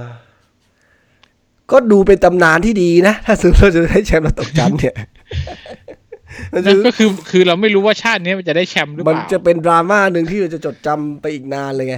[1.71, 4.95] ก็ดูเป็นตำนานที่ดีนะ ถ้าสมมติเราจะได้แชมป์เราตกชั้นเนี่ย
[5.80, 5.80] มั
[6.59, 11.95] นจะนั่นก็คือคือเราไม่รู้ว่าชาตินี้มันจะได้แชมป์หรือเปมันล่าจะเป็นดราม่าหนึ่งที่เราจะจดจำไปอีกนานเลยไง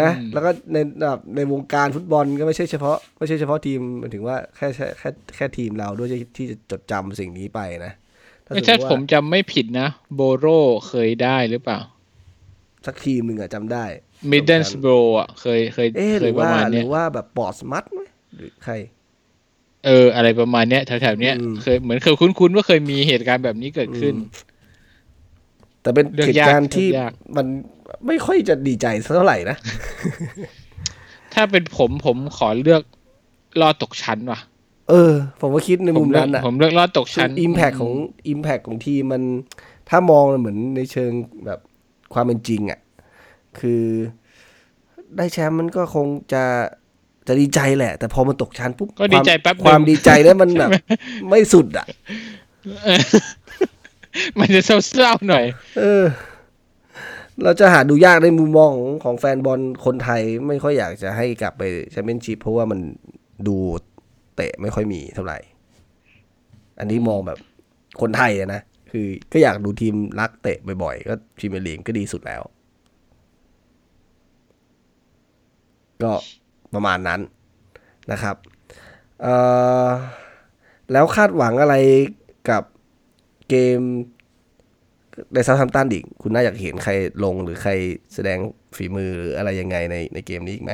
[0.00, 7.92] นะอืมแล้วก็ในแบบในวงการฟุตบอลก็ไม่ใช่เฉพาะไม่ใช่เฉพาะทีมหมายถึงว่าแค่แค่แค่แค่ทีมเราด้วยที่จะจดจำสิ่งนี้ไปนะ
[8.46, 10.46] ถ้าสไม่มมใช่ติว่าผมจำไม่ผิดนะ โบโร
[10.88, 11.80] เคยได้หรือเปล่า
[12.86, 13.84] สักทีมหนึ่งอะจำได้
[14.30, 18.00] มิดเดิลสโบรอะเคยเคยเอ๊ะหเครืยอประว่ามาณหเนี้รืยอว่าแบบบอสมัดไหม
[18.34, 18.72] หรือใคร
[19.86, 24.14] เออ อะไรประมาณเนี้ยแถวๆเนี้ยอืมเคยเหมือนเคยคุ้นๆว่าเคยมีเหตุการณ์แบบนี้เกิดขึ้น
[25.82, 27.46] แต่เป็นเรื่องเหตุการณ์ยากที่เรื่องยากมัน
[28.06, 29.56] ไม่ค่อยจะดีใจสักเท่าไหร่นะ
[31.34, 32.82] ถ้าเป็นผมผมขอเลือก
[33.60, 34.40] รอดตกชั้นว่ะ
[34.90, 37.94] เออ ผมว่าคิดในผมุมมเลือกนั้นอะผมเลือกรอดตกชั้นอิมแพคของ
[38.28, 39.22] อิมแพคของทีมมัน
[39.88, 41.12] ถ้ามองเหมือนในเชิง
[41.46, 41.60] แบบ
[42.14, 42.80] ความเป็นจริงอะ่ะ
[43.60, 43.82] คือ
[45.16, 46.44] ได้แชมป์มันก็คงจะ
[47.26, 50.70] จะดีใจแหละ แต่พอมันตกชั้นปุ๊บก็ดีใจความแป๊บหนึ่งความดีใจแล้วมันแบบ
[51.28, 51.86] ไม่สุดอะ
[54.38, 54.70] มันจะเศ
[55.00, 55.44] ร้าๆหน่อย
[55.78, 56.04] เออ
[57.42, 62.80] เราจะหาดูยากในมุมมองของของแฟนบอลคนไทยไม่ค่อยอยากจะให้กลับไปแชมเปี้ยนชิพเพราะว่ามัน
[63.48, 63.56] ดู
[64.36, 65.38] เตะไม่ค่อยมีเท่าไหร่
[66.78, 67.38] อันนี้มองแบบ
[68.00, 68.60] คนไทยอะนะ
[68.90, 72.42] คือก็อยากดูทีมรักเตะบ่อยๆ ก็พรีเมียร์ลีกก็ดีสุดแล้ว
[76.02, 76.12] ก็
[76.74, 77.20] ประมาณนั้น
[78.12, 78.36] นะครับ
[80.92, 81.74] แล้วคาดหวังอะไร
[82.50, 82.62] กับ
[83.48, 83.80] เกม
[85.34, 86.92] ในซา u t ัมตันอีก คุณน่าอยากเห็นใคร
[87.24, 87.72] ลงหรือใคร
[88.14, 88.38] แสดง
[88.76, 90.72] ฝีมือหรืออะไรยังไงในในเกมนี้อีกไหม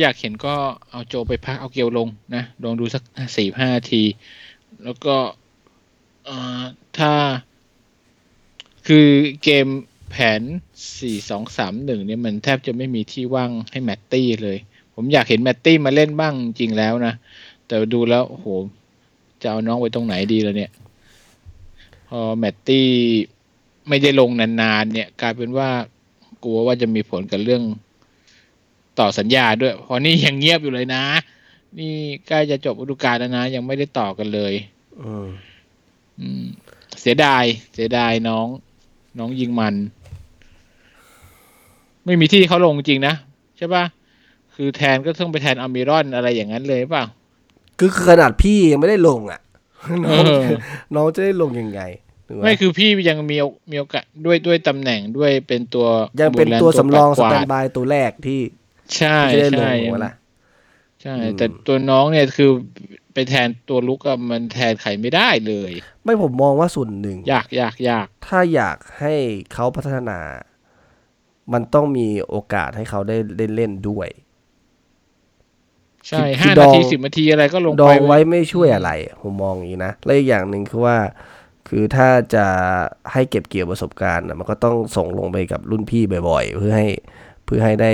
[0.00, 0.54] อยากเห็นก็
[0.90, 3.02] เอาโจไปพักเอาเกลลงนะลองดูสัก
[3.36, 4.02] สี่ห้าที
[4.84, 5.16] แล้วก็
[6.98, 7.12] ถ้า
[8.86, 9.08] คือ
[9.42, 9.66] เกม
[10.10, 10.42] แผน
[10.98, 14.58] สี่สองสามหนึ่งเนี่ยมันแทบจะไม่มีที่ว่างให้แมตตี้เลย
[14.94, 17.14] ผมอยากเห็นแมตตี้มาเล่นบ้างจริงแล้วนะ
[17.66, 18.46] แต่ดูแล้วโอ้โห
[19.42, 20.70] จะเอาน้องไว้ตรงไหนดีแล้วเนี่ย
[22.08, 22.86] พอแมตตี้
[23.88, 25.70] ไม่ได้ลงนานๆเนี่ย กลายเป็นว่า
[26.44, 27.62] กลัวว่าจะมีผลกับเรื่อง
[28.98, 31.04] ต่อสัญญาด้วยเพราะนี่ยังเงียบอยู่เลยนะ
[31.78, 31.92] นี่
[32.26, 34.52] ใกล้จะจบฤดูกาลแล้วนะ ยังไม่ได้ต่อกันเลย
[35.00, 35.26] อืม
[36.20, 36.44] อืม
[37.00, 38.46] เสียดาย เสียดายน้อง
[39.18, 39.74] น้องยิงมัน
[42.04, 43.14] ไม่มีที่เขาลงจริงนะ
[43.56, 43.84] ใช่ปะ
[44.56, 47.04] คือแทนก็ต้องไปแทนอามิรอนอะไรอย่างนั้นเลยเปล่า
[47.78, 49.40] คือขนาดพี่ยังไม่ได้ลงอะ
[50.04, 50.46] น้องเออ
[50.94, 51.80] น้องจะได้ลงยังไง
[52.28, 55.86] ถูกหไม่คือพี่ยังมีโอมีโอกาสด้วยด้วยตำแหน่งด้วยเป็นตัว
[56.20, 58.40] ยังเป็นบูแลตัวสำรองสปัดแตกวานดบายตัวแรกที่
[58.96, 60.14] ใช่ที่จะได้ลงใช่ถูกไหมล่ะ
[61.02, 62.50] ใช่อืมแต่ตัวน้องเนี่ยคือ
[63.14, 65.72] ไปแทนตัวลุกอะมันแทนใครไม่ได้เลย
[66.04, 69.14] ไม่ผมมองว่าส่วนหนึ่งยากยากยากถ้าอยากให้
[69.52, 70.18] เขาพัฒนา
[71.52, 74.08] มันต้องมีโอกาสให้เขาได้เล่นเล่นด้วย
[76.08, 78.90] ใช่คือห้าดนาองทีสิบนาทีอะไรก็ลงดไปองไว้ไม่ช่วยอะไร
[79.22, 80.96] ผมมองอย่างนี้นะและอีกอย่างหนึ่งคือว่า
[81.68, 82.46] คือถ้าจะ
[83.12, 86.88] ให้เก็บเกี่ยวประสบการณ์น่ะมันก็ต้องส่งลงไปกับรุ่นพี่บ่อย ๆ เพื่อให้
[87.44, 87.92] เพื่อให้ได้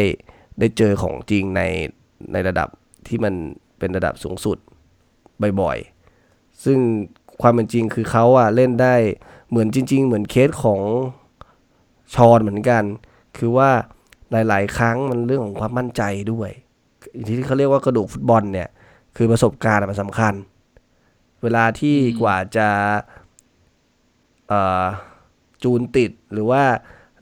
[0.59, 1.63] ได้เจอของจริงใน
[2.33, 2.69] ในระดับ
[3.09, 3.35] ที่มัน
[3.79, 4.59] เป็นระดับสูงสุด
[5.61, 6.79] บ่อยๆ ซึ่ง
[7.43, 8.95] ความเป็นจริงคือเขาอะเล่นได้
[9.51, 10.81] เหมือนจริง ๆ เหมือนเคสของ
[12.15, 12.85] ชอนเหมือนกัน
[13.39, 13.71] คือว่า
[14.31, 16.03] หลาย ๆ ครั้งมันเรื่องของความมั่นใจ
[16.33, 16.51] ด้วย
[17.27, 18.69] ที่เขาเรียกว่ากระดูกฟุตบอลเนี่ย
[19.17, 20.35] คือประสบการณ์อะมันสำคัญ
[21.43, 22.69] เวลาที่กว่าจะ
[24.49, 24.85] เอ่อ
[25.63, 26.63] จูนติดหรือว่า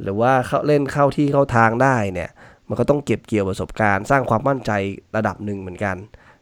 [0.02, 2.30] หรือว่าเขาเล่นเข้าที่เข้าทางได้เนี่ย
[2.68, 4.70] มันก็ต้องเก็บเกี่ยวประสบการณ์ สร้างความมั่นใจ
[5.16, 5.96] ระดับหนึ่งเหมือนกัน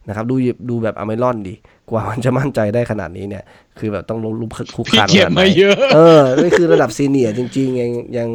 [0.08, 0.34] นะครับดู
[0.70, 1.54] ดูแบบอเมรอนดิ
[1.90, 3.44] กว่ามันจะมั่นใจได้ขนาดนี้เนี่ย
[3.78, 8.28] คือแบบต้องลงลุกคุกพี่คานเกียขรนาดไหนมาเยอะเออนี่คือระดับซีเนียร์จริง ๆ ยังยัง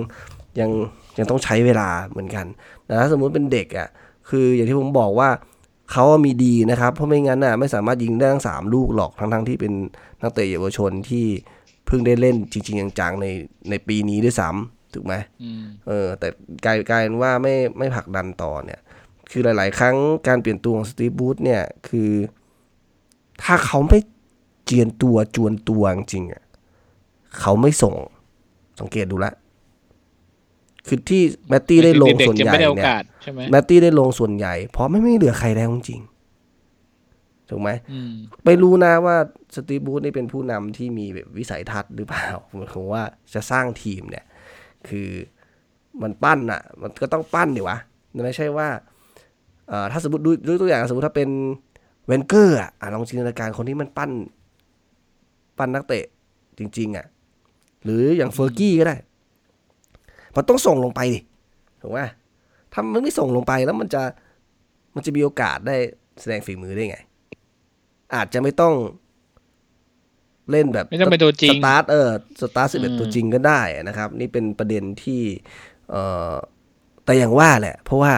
[0.60, 0.70] ยัง
[1.18, 2.46] ยังต้องใช้เวลาเหมือนกัน
[2.86, 3.88] แต่ถ้าสมมุติเป็นเด็กอะ
[4.30, 5.30] คืออย่างที่ผมบอกว่า
[5.92, 9.74] เขาอะมีดีนะครับ เพราะไม่งั้นน่ะไม่สามารถยิงได้ทั้งสามลูกหรอกทั้งๆที่เป็น
[10.22, 11.26] นักเตะเยาวชนที่
[11.86, 13.28] เพิ่งได้เล่นจริง ๆ จังๆใน
[13.70, 15.14] ในปีนี้ด้วยซ้ำถูกไหม
[15.44, 16.28] อืมเออ แต่
[16.66, 18.80] กลายกลายเป็นว่าไม่ไม่ผลักดันต่อเนี่ย
[19.32, 19.96] คือหลาย ๆ ครั้ง
[20.28, 22.12] การเปลี่ยนตัวของสตีฟบูธเนี่ยคือ
[23.44, 24.00] ถ้าเขาไม่
[24.66, 26.44] เจียนตัวจวนตัวจริงๆอะ
[27.40, 27.96] เขาไม่ส่ง
[28.80, 29.32] สังเกตดูละ
[30.88, 38.12] คือที่แมตตี้ได้ลงเด็กส่วนๆจะใหญ่ไม่ได้โอเนี่ยกาสใช่ไหมแมตตี้ได้ลงส่วนใหญ่ เพราะไม่ไม่เหลือใครแล้วจริงๆถูกไหมอืม
[38.46, 39.16] ไม่รู้นะว่า
[39.56, 42.26] สตีฟบูธนี่เป็นผู้นำที่มีแบบวิสัยทัศน์หรือเปล่า
[42.74, 43.04] ผมว่า
[43.34, 44.26] จะสร้างทีมเนี่ย
[44.90, 45.10] คือ
[46.02, 47.78] มันปั้นอะมันก็ต้องปั้นดิวะ
[48.14, 48.68] มันไม่ใช่ว่า
[49.68, 51.30] เอ่อถ้าสมมติดูดูตัวอย่างสมมติถ้าเป็น
[52.06, 54.12] เวนเกอร์อะอะลองจินตนาการคนที่มันปั้น
[55.58, 56.06] ปั้นนักเตะ
[56.58, 57.06] จริง ๆ อะ
[57.84, 58.96] หรืออย่างเฟอร์กี้ก็ได้
[60.36, 61.20] มันต้องส่งลงไปดิ
[61.82, 62.00] ถูกไหม
[62.74, 64.04] ถ้ามันไม่ส่งลงไปแล้วมันจะ
[64.96, 65.76] มันจะมีโอกาสได้
[66.20, 66.98] แสดงฝีมือได้ไง
[68.16, 68.74] อาจจะไม่ต้อง
[70.52, 72.10] เล่นแบบไม่ต้องเป็นตัวจริงสตาร์ทเออ
[72.42, 75.22] สตาร์ทสิบเอ็ดอืมตัวจริงก็ได้นะครับ นี่เป็นประเด็นที่
[75.90, 76.34] เอ่อ
[77.06, 78.14] แต่อย่างว่าแหละ เพราะว่า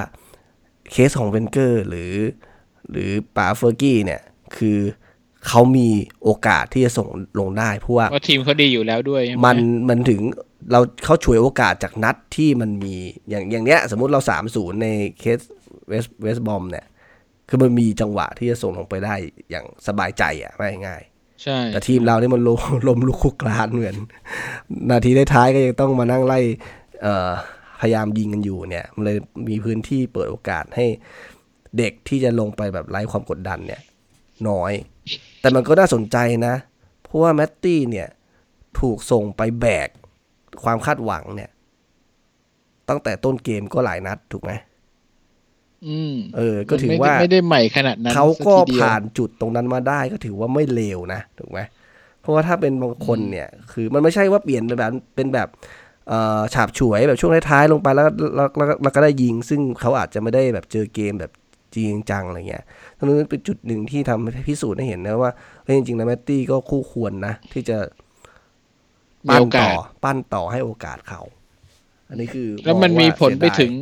[0.92, 2.14] เคสของเวนเกอร์หรือ
[2.92, 4.22] หรือป๋าเฟอร์กี้เนี่ย
[4.58, 4.80] คือ
[5.48, 5.88] เขามี
[6.24, 7.08] โอกาสที่จะส่ง
[7.40, 9.58] ลงได้เพราะว่าว่าทีมเขาดีอยู่แล้วด้วยใช่ไหมัน
[9.90, 10.22] มันถึง
[10.72, 12.96] เราเขาฉวยโอกาสจากนัดที่มันมี
[13.30, 14.88] อย่างอย่างเนี้ย สมมุติเราสามศูนย์ใน
[15.20, 15.40] เคส
[15.88, 16.86] เวสเวสต์บรอมเนี่ย
[17.50, 19.16] คือมันมีจังหวะที่จะส่งลงไปได้
[19.50, 21.02] อย่างสบายใจอะไม่ง่าย
[21.44, 23.96] ใช่ แต่ทีมเราเนี่ยมันลมลมลุกคลุกคลานเหมือน
[24.92, 26.40] นาทีท้ายๆก็ยังต้องมานั่งไล่
[27.02, 27.30] เอ่อ
[27.82, 29.18] พยายามยิงกันอยู่เนี่ย มันเลย
[29.48, 30.86] มีพื้นที่เปิดโอกาสให้
[31.78, 33.82] เด็กที่จะลงไปแบบไร้ความกดดันเนี่ย
[34.50, 34.72] น้อย
[35.42, 36.18] แต่มันก็น่าสนใจ
[36.48, 36.56] นะ
[37.04, 38.08] เพราะว่าแมตตี้เนี่ย
[38.80, 39.90] ถูกส่งไปแบก
[40.64, 41.50] ความคาดหวังเนี่ย
[42.90, 44.52] ตั้งแต่ต้นเกมก็หลายนัดถูกไหม
[45.88, 51.60] อืมเออ ก็ถือไม่ได้ว่าไม่ได้ใหม่ขนาดนั้นเขาก็สัทีเดียวผ่านจุดตรงนั้นมาได้ก็ถือว่าไม่เลวนะถูกไหม
[52.22, 55.48] เพราะว่าถ้าเป็นบางคนเนี่ย คือมันไม่ใช่ว่าเปลี่ยนเป็นแบบเป็นแบบ
[56.08, 61.32] เอ่อฉาบฉวยแบบช่วงท้ายๆลงไปแล้วแล้วแล้วแล้วแล้วก็ได้ยิง ซึ่งเขาอาจจะไม่ได้แบบเจอเกมแบบ
[61.76, 62.66] จริงจังอะไรเงี้ย
[62.98, 65.32] ตรงนั้นเป็นจุดหนึ่งที่ทำให้พิสูจน์ให้เห็นนะว่า
[65.64, 67.78] เฮ้ยจริงๆแล้วแมตตี้ก็คู่ควรนะ ที่จะ
[69.28, 71.22] มีปั้นโอกาต่อสปั้นต่อให้โอกาสเขา
[72.10, 73.74] อันนี้คือ แล้วมันองามีผลไปเสียดายถึง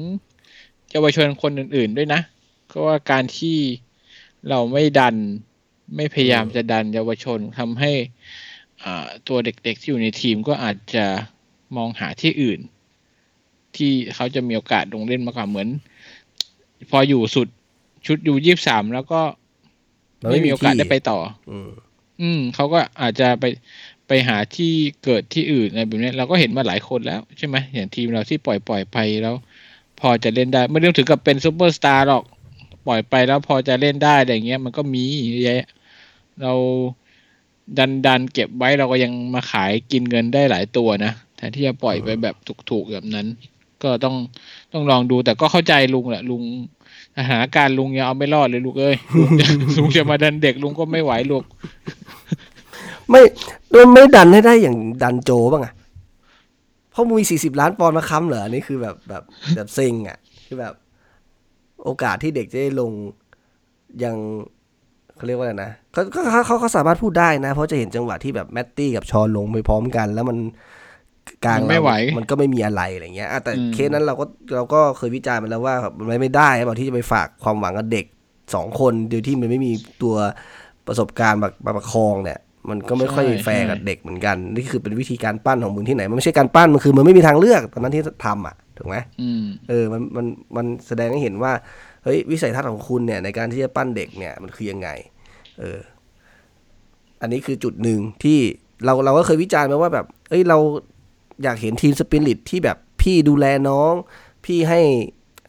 [0.91, 2.21] เยาวชนคนอื่น ๆ ด้วยนะ
[2.71, 3.57] ก็ว่าการที่
[4.49, 5.15] เราไม่ดัน
[5.95, 7.91] ไม่พยายามจะดันเยาวชนทำให้
[8.83, 11.05] อ่าตัวเด็กๆที่อยู่ในทีมก็อาจจะ
[11.75, 12.59] มองหาที่อื่น
[13.75, 15.67] ที่เขาจะมีโอกาสลงเล่นมากกว่าเหมือน
[16.89, 17.47] พออยู่สุด
[18.05, 19.21] ชุดอยู่ยี่สามแล้วก็
[20.21, 21.19] มันไม่มีโอกาสได้ไปต่อ
[21.51, 21.69] อืม
[22.21, 23.45] อืมเขาก็อาจจะไป
[24.07, 24.73] ไปหาที่
[25.03, 29.35] เกิดที่อื่นอะไรแบบนี้เราก็เห็นมาหลายคนแล้วใช่ไหมอย่างทีมเราที่ปล่อยปล่อยไปแล้ว
[29.99, 32.23] พอจะเล่นได้ ไม่ต้องถึงกับเป็นซูเปอร์สตาร์หรอก
[32.87, 35.63] ปล่อยไปแล้วพอจะเล่นได้อะไรเงี้ย มันก็มีเยอะแยะ
[36.41, 36.53] เรา
[37.77, 42.35] ดันดันเก็บไว้เราก็ยังมาขายกินเงินได้หลายตัวนะแทนที่จะปล่อยไปแบบ
[42.69, 43.27] ถูกๆแบบนั้น
[43.83, 44.15] ก็ต้อง
[44.73, 46.43] ต้องลองดูแต่ก็เข้าใจลุงแหละลุง
[47.19, 49.47] สถานการณ์ลุงยังเอาไม่รอดเลยลูกเอ้ยลุงจะ
[49.77, 51.43] ลุงจะมาดันเด็กลุงก็ไม่ไหวลูก
[53.09, 53.21] ไม่
[53.75, 55.73] มันไม่ดันให้ได้อย่างดันโจบ้างอะ
[56.91, 59.23] เพราะมึงมีสี่สิบล้านปอนด์มาค้ำเหรออันนี่คือแบบแบบ
[59.55, 60.73] แบบเซ็งอะคือแบบ
[61.83, 62.91] โอกาสที่เด็กจะได้ลง
[64.03, 64.15] ยัง
[65.15, 70.37] เขาเรียกว่าอะไรนะเขาเขาเขาเขาเขาสามารถพูดได้นะ เพราะจะเห็นจังหวะที่แบบแมตตี้กับชอนลงไปพร้อมกัน แล้วมัน
[71.45, 74.25] กลางมันไม่เราไหว มันก็ไม่มีอะไรอะไรเงี้ยอะแต่อืมเคสนั้นเราก็
[74.55, 78.05] เราก็เคยวิจารณ์มาแล้วว่ามันไม่ได้บอกที่จะไปฝากความหวังกับเด็ก
[78.53, 79.71] สองคนโดยที่มันไม่มี
[80.01, 80.15] ตัว
[80.87, 90.25] ประสบการณ์แบบมาประคองเนี่ยมันก็ไม่ค่อยใช่แฟร์กับใช่เด็กเหมือนกัน นี่คือเป็นวิธีการปั้นของมึงที่ไหน มันไม่ใช่การปั้น มันคือมันไม่มีทางเลือกตอนนั้นที่ทำอะถูกไหมอืมเออมันมัน
[90.55, 91.51] มันแสดงให้เห็นว่า
[92.03, 94.89] เฮ้ยวิสัยทัศน์ของคุณเนี่ย ในการที่จะปั้นเด็กเนี่ยมันคือยังไง
[95.59, 95.79] เออ
[97.21, 98.39] อันนี้คือจุดหนึ่งที่
[98.85, 100.57] เราเราก็เคยวิจารณ์ไปว่าแบบ เอ้ยเรา
[101.43, 103.93] อยากเห็นทีมสปิริตที่แบบพี่ดูแลน้อง
[104.45, 104.81] พี่ให้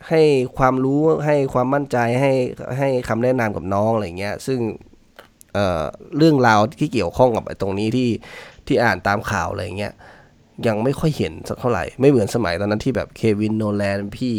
[0.09, 0.23] ให้
[0.57, 2.33] ความรู้ให้ความมั่นใจให้
[2.79, 4.61] ให้คำแนะนำกับน้องอะไรเงี้ย ซึ่ง
[5.55, 5.83] เอ่อ
[6.17, 8.11] เรื่องราวที่เกี่ยวข้องกับไอ้ตรงนี้ที่
[8.67, 9.93] ที่อ่านตามข่าวอะไรเงี้ย
[10.67, 14.35] ยังไม่ค่อยเห็นสักเท่าไหร่ ไม่เหมือนสมัยตอนนั้นที่แบบเควินโนแลนพี่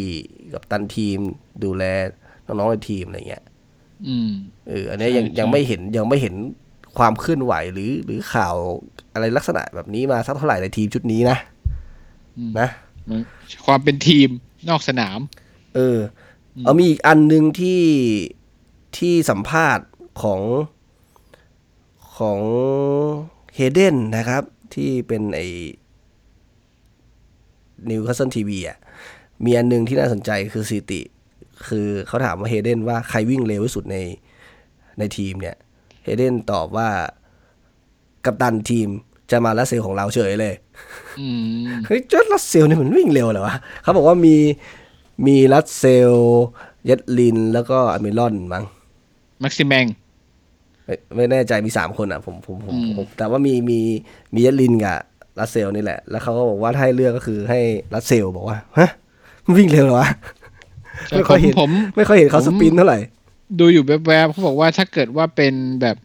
[0.54, 1.20] กับตันทีม
[1.64, 1.84] ดูแล
[2.46, 3.44] น้องๆในทีมอะไรเงี้ย
[4.08, 4.32] อืม
[4.70, 6.36] เอออันนี้ยังใช่ยังไม่เห็นยังไม่เห็น
[6.98, 8.56] ความเคลื่อนไหวหรือหรือข่าว
[9.14, 11.38] อะไรลักษณะแบบนี้มาสักเท่าไหร่ในทีมชุดนี้นะ
[12.38, 12.68] อืมนะ
[13.10, 13.22] มัน
[13.66, 14.30] ความเป็นทีม
[14.70, 15.20] นอกสนาม
[15.76, 15.98] เออ
[16.58, 17.82] อ เอามีอีกอันหนึ่งที่
[18.98, 19.86] ที่สัมภาษณ์
[20.22, 20.42] ของ
[22.18, 22.40] ของ
[23.56, 24.44] เฮเดนนะครับ
[24.74, 25.42] ที่เป็นไอ้
[27.90, 28.78] นิวคาสเซิลทีวีอะ
[29.46, 31.02] มีอันหนึงที่น่าสนใจคือสถิติ
[31.68, 33.98] คือเขาถามว่าเฮเดนว่าใครวิ่งเร็วที่สุดใน
[35.00, 35.56] ในทีมเนี่ย
[36.04, 36.90] เฮเดนตอบว่า
[38.26, 38.90] กัปตันทีม
[39.32, 40.54] จามาล ลาสเซลส์ของเราเฉยเลย
[41.20, 41.28] อื
[41.62, 44.36] มเฮ้ยจอร์ดรัสเซลเนี่ยมันวิ่งเร็วเหรอวะเขาบอกว่ามี
[45.28, 46.14] มีรัสเซล
[46.86, 48.64] เยดลินแล้วก็อเมรอนมั้ง
[49.42, 49.86] แม็กซิแมง
[50.86, 53.80] ไม่ไม่แน่ใจมีสามคนอะผมผมผมอืมผมแต่ว่ามีมี
[54.34, 54.98] มีเยดลินกับ
[55.40, 57.60] รัสเซลนี่แหละ แล้วเขาก็บอกว่าถ้าให้เลือกก็คือให้
[57.94, 58.90] รัสเซลบอกว่าฮะ
[59.46, 60.10] มันวิ่งเร็วเหรอวะ
[61.10, 63.00] ไม่ผค่อยมเห็นผมไม่ค่อยเห็นเขาผม sprint เท่าไหร่
[63.60, 65.98] ดูอยู่แวบๆเขาบอกว่าถ้าเกิดว่าเป็นแบบ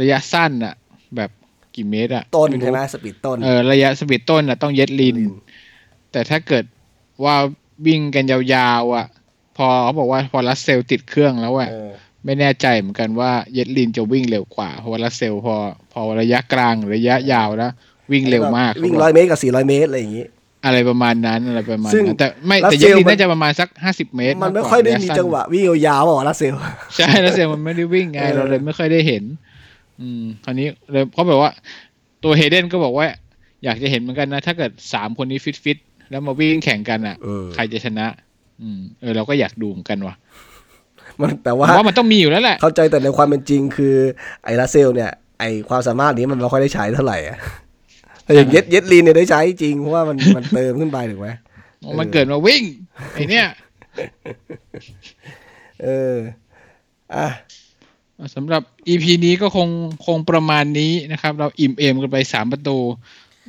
[0.00, 0.74] ระยะสั้นอะ
[1.16, 1.30] แบบ
[1.76, 5.32] กี่เมตรอะต้นรู้ใช่ไหมสปีดต้นเออระยะสปีดต้นอะต้องเย็ดลินลิน
[6.12, 6.64] แต่ถ้าเกิด
[7.24, 7.36] ว่า
[7.86, 9.06] วิ่งกันยาวๆอะ
[9.56, 11.90] พอเขาบอกว่าพอรัสเซลติดเครื่องแล้วอะเออ
[12.24, 15.56] ไม่แน่ใจเหมือนกันว่าเย็ดลินจะวิ่งเร็วกว่าเพราะว่ารัสเซลพอ
[15.92, 17.72] พอระยะกลางหรือระยะยาวแล้ว
[18.12, 20.24] วิ่งเร็วมากวิ่งเขาบร้ออกยเมตรกับสี่ร้อยเมตรอะไรอย่างงี้
[20.64, 26.54] อะไรประมาณนั้นอะไรประมาณซึ่งนั้นแต่ไม่รัสแต่เซเย็ดลลินมันน่าจะประมาณสักห้าสิบเมตร มันไม่ากกว่าค่อยได้มีระะสั้นจังหวะวิ่งยาวๆบอกรัสเซล
[26.96, 29.24] ใช่แล้วเซลมันไม่ได้วิ่งไงเออเราเลยไม่ค่อยได้เห็น
[30.00, 31.52] อืม คราวนี้เลยเขาบอกว่า
[32.24, 33.06] ตัวเฮเดนก็บอกว่า
[33.64, 38.06] อยากจะเห็นเหมือนกันนะ ถ้าเกิดสามคนนี้ฟิตฟิตๆแล้วมาวิ่งแข่งกันอะเออใครจะชนะ
[38.62, 40.14] อืม เออเราก็อยากดูเหมือนกันว่ะ
[41.20, 43.94] มันแต่ผมว่าว่ามันต้องมีอยู่แล้วแหละ เข้าใจแต่ในความเป็นจริงคือ
[44.44, 47.38] ไอ้รัสเซล เนี่ย ไอ้ความสามารถนี้มันไม่ค่อยได้ใช้เท่าไหร่อะ
[48.24, 51.28] แต่อย่างเย็ดเย็ดลีนเนี่ยได้ใช้จริงเพราะว่ามันมันเติมขึ้นไปถูกไหม
[51.98, 52.62] มันเกิดมาวิ่ง
[53.12, 53.46] ไอเนี้ย
[55.82, 56.16] เออ
[57.14, 57.26] อะ
[58.34, 59.68] สำหรับ EP นี้ก็คง
[60.06, 62.78] คงประมาณนี้นะครับ เราอิ่มเอมกันไปสามประตู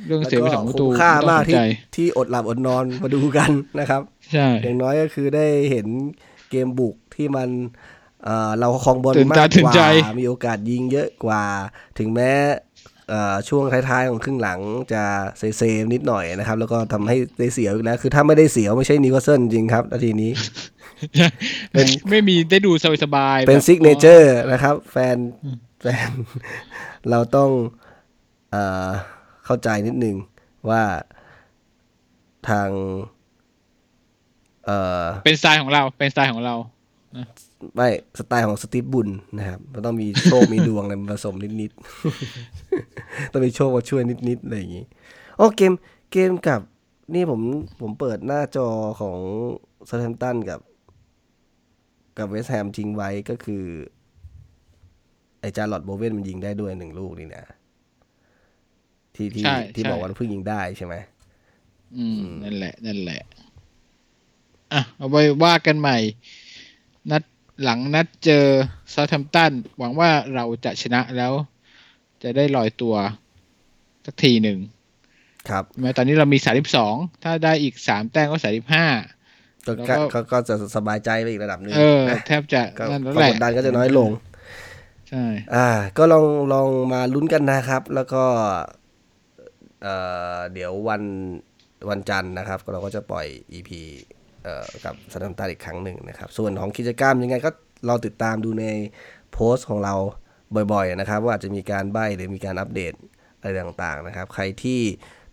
[0.06, 1.60] เรื่องเสียไปสองประตูคุ้มค่าไต้องมากสนที่ใจ
[1.96, 3.50] ที่อดหลับอดนอนมาดูกัน
[3.80, 4.02] นะครับ
[4.32, 5.86] ใช่อย่างน้อยก็คือได้เห็น
[6.50, 7.48] เกมบุกที่มัน
[8.24, 9.82] เอ่อเราครองบอลตื่นมาตากตื่กนว่าใจ
[10.20, 11.44] มีโอกาสยิงเยอะกว่า
[11.98, 12.71] ถึงแม้เอ่อ
[13.48, 14.60] ช่วงท้ายๆ ของครึ่งหลัง
[14.92, 15.02] จะ
[15.38, 20.30] safe ๆนิดหน่อยนะครับ แล้วก็ทำให้ได้เสียวอีกแล้ว คือถ้าไม่ได้เสียวไม่ใช่นิวคาสเซิลจริงครับนาทีนี้
[21.72, 22.72] เป็นไม่มีได้ดู
[23.04, 25.16] สบายๆเป็นแบบ signatureนะครับ แฟน
[25.82, 26.10] แฟน
[27.10, 27.50] เราต้อง
[28.50, 28.88] เอ่อ
[29.44, 30.16] เข้าใจนิดนึง
[30.70, 30.82] ว่า
[32.48, 32.68] ทาง
[34.64, 36.54] เอ่อเป็นสไตล์ของเราเป็นสไตล์ของเรา
[37.76, 37.88] ไม่
[38.18, 44.84] สไตล์ของสตีฟบรูซนะครับ มันต้องมีโชค มีดวงอะไรผสมนิดๆ ต้องมีโชคมาช่วยนิดๆ อะไรอย่างงี้
[45.36, 45.72] โอ้เกม
[46.12, 46.60] เกมกับ
[47.14, 47.40] นี่ผม
[47.80, 48.68] ผมเปิดหน้าจอ
[49.00, 49.18] ของ
[49.88, 50.60] ซา u t แ a ม p ตันกับ
[52.18, 53.64] กับเวสต์แฮมทิ้งไว้ก็คือ
[55.40, 57.44] ไอจาร์ลอตโบเวนมันยิงได้ด้วยหนึ่งลูกนี่นะ
[59.14, 60.94] ที่ที่ใช่ที่ใช่บอกว่าเพิ่งยิงได้ใช่ไหม
[61.96, 63.22] อืม นั่นแหละ นั่นแหละ
[64.72, 65.98] อะ เอาไว้ว่ากันใหม่
[67.10, 67.22] นัด
[67.64, 68.44] หลังนัดเจอ
[68.92, 71.32] ซา u t แ a ม p ตันหวังว่าเราจะชนะแล้ว
[72.22, 72.94] จะได้ลอยตัว
[74.04, 74.58] สักทีหนึ่ง
[75.50, 78.86] ครับแม้ตอนนี้เรามีสาสิบสองถ้าได้อีกสามแต้มก็สาสิบห้า
[79.66, 84.10] ก็แล้วก็ก็ก็ก็จะสบายใจไปอีกระดับหนึ่งเออนะแทบจะก็นั่นแล้วควาแหมละกดดันก็จะน้อยลง
[85.08, 88.24] ใช่อ่า ก็ลองลองมาลุ้นกันนะครับ แล้วก็
[89.82, 89.94] เอ่
[90.36, 91.02] อเดี๋ยววัน
[91.90, 93.70] วันจันทร์นะครับ เราก็จะปล่อย EP
[94.08, 94.11] เอ่อ
[94.84, 97.50] กับสถานตันอีกครั้งหนึ่งนะครับ ส่วนของกิจกรรมยังไงก็
[97.86, 98.66] เราติดตามดูใน
[99.32, 99.94] โพสต์ของเรา
[100.72, 102.92] บ่อยๆนะครับ ว่าอาจจะมีการใบ้หรือมีการอัปเดต
[103.38, 104.80] อะไรต่างๆนะครับ ใครที่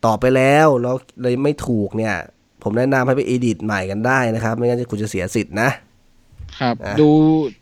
[0.05, 2.15] ตอบไปแล้วแล้วเลยไม่ถูกเนี่ย
[2.63, 5.69] ผมแนะนำให้ไปเอดิตใหม่กันได้นะครับ ไม่งั้นคุณจะเสียสิทธิ์นะ
[6.59, 7.09] ครับอะดู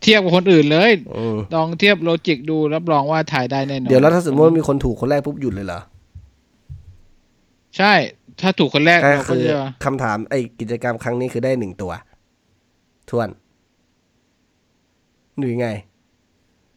[0.01, 5.79] เทียบกับคนอื่นเลยอืมลองเทียบโลจิกดูรับรองว่าถ่ายได้แน่นอนเดี๋ยวแล้วถ้าสมมติว่ามีคนถูกคนแรกปุ๊บหยุดเลยเหรอ
[7.77, 7.93] ใช่
[8.41, 11.91] ถ้าถูกคนแรกก็เราก็คือจะคำถามไอ้กิจกรรมครั้งนี้คือได้หนึ่งตัว
[13.09, 13.29] ทวน
[15.39, 15.97] หรือไงห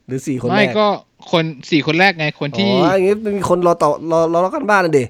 [0.07, 0.87] หรือสี่คนแรไม่กก็
[1.31, 5.05] คนสี่คนแรกไงคนอ๋ที่ออย่างงี้มีคนรอต่อรอรอรอกันบ้านเลยดิ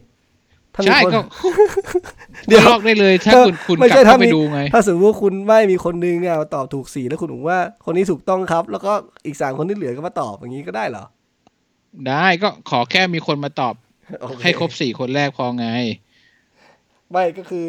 [0.74, 1.18] ถ้ามีใช่คนก็
[2.48, 8.92] เดี๋ยวลอกได้เลย ถ้าคุณคุณไม่กลัใช่บเข้าถ้าไปมีดูไง ถ้าสมมติว่าคุณไม่มีคนนึงอะมาตอบถูกสี่แล้วคุณบอกว่า คนนี้ถูกต้องครับ แล้วก็
[9.26, 11.05] อีกสามคนที่เหลือก็มาตอบอย่างนี้ก็ได้เหรอ
[12.09, 13.74] ได้ก็ขอแค่มีคนมาตอบ
[14.20, 15.66] โอเให้ครบสี่คนแรกพอไง
[17.12, 17.64] ไม่ก็คือ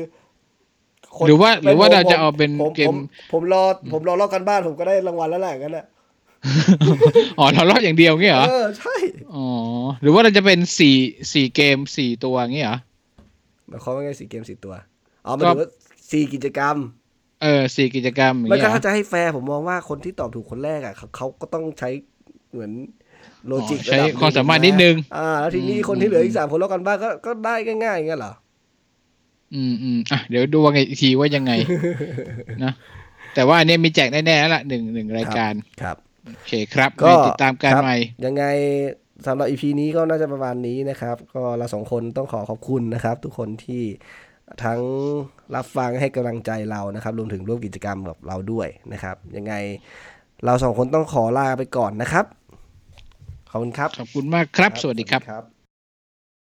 [1.16, 2.96] คนหรือว่าหรือว่าไม่เราจะผเอาเป็นผมเกมผม
[3.32, 5.86] ผมรอผมรอรอบกันบ้านผมก็ได้รางวัลแล้วแหละงั้นแหละ
[7.40, 8.96] อ๋อเราลอกอย่างเดียวเงี้ยเหรอเออใช่
[9.36, 9.48] อ๋อ
[10.02, 10.96] หรือว่าเราจะเป็นสี่
[11.34, 12.78] สี่เกมสี่ตัวเงี้ยเหรอ
[13.68, 14.74] หมายความว่าไงสี่เกมสี่ตัว
[15.26, 15.70] อ๋อหมายถึงว่า
[16.12, 16.76] สี่กิจกรรม
[17.42, 21.90] เออสี่กิจกรรมอย่างไม่เงี้ยก็เหรอถ้าจะให้แฟร์ผมมองว่าคนที่ตอบถูกคนแรกอะเขาเขาก็ต้องใช้
[22.52, 22.72] เหมือน
[23.48, 28.34] โลจิกอ๋อใช้ระดับหนึ่งความสามารถนิดนึงอ่าแล้วทีนี้อืมคนที่เหลืออีกสามคนรอบกันบ้านก็ก็ได้ง่ายๆอย่างเงี้ยเหรอ
[29.56, 31.52] อืมอืมอะเดี๋ยวดูว่าไงอีกทีว่ายังไง
[32.64, 32.74] นะ
[33.36, 38.44] แต่ว่าอันเนี้ยมีแจกแน่ๆแล้วล่ะหนึ่งหนึ่งรายการครับโอเคครับ ก็ไปติดตามการครับใหม่ยังไง
[39.26, 43.84] สำหรับอีพีนี้ก็น่าจะประมาณนี้นะครับ ก็เราสองคนต้องขอขอบคุณนะครับ ทุกคนที่
[44.64, 44.80] ทั้ง
[45.56, 49.54] รับฟังให้กำลังใจเรานะครับรวมถึงร่วมกิจกรรมกับเราด้วยนะครับ ยังไง
[50.46, 52.26] เราสองคนต้องขอลาไปก่อนนะครับ
[53.50, 55.61] ขอบคุณครับ ขอบคุณมากครับ สวัสดีครับครับ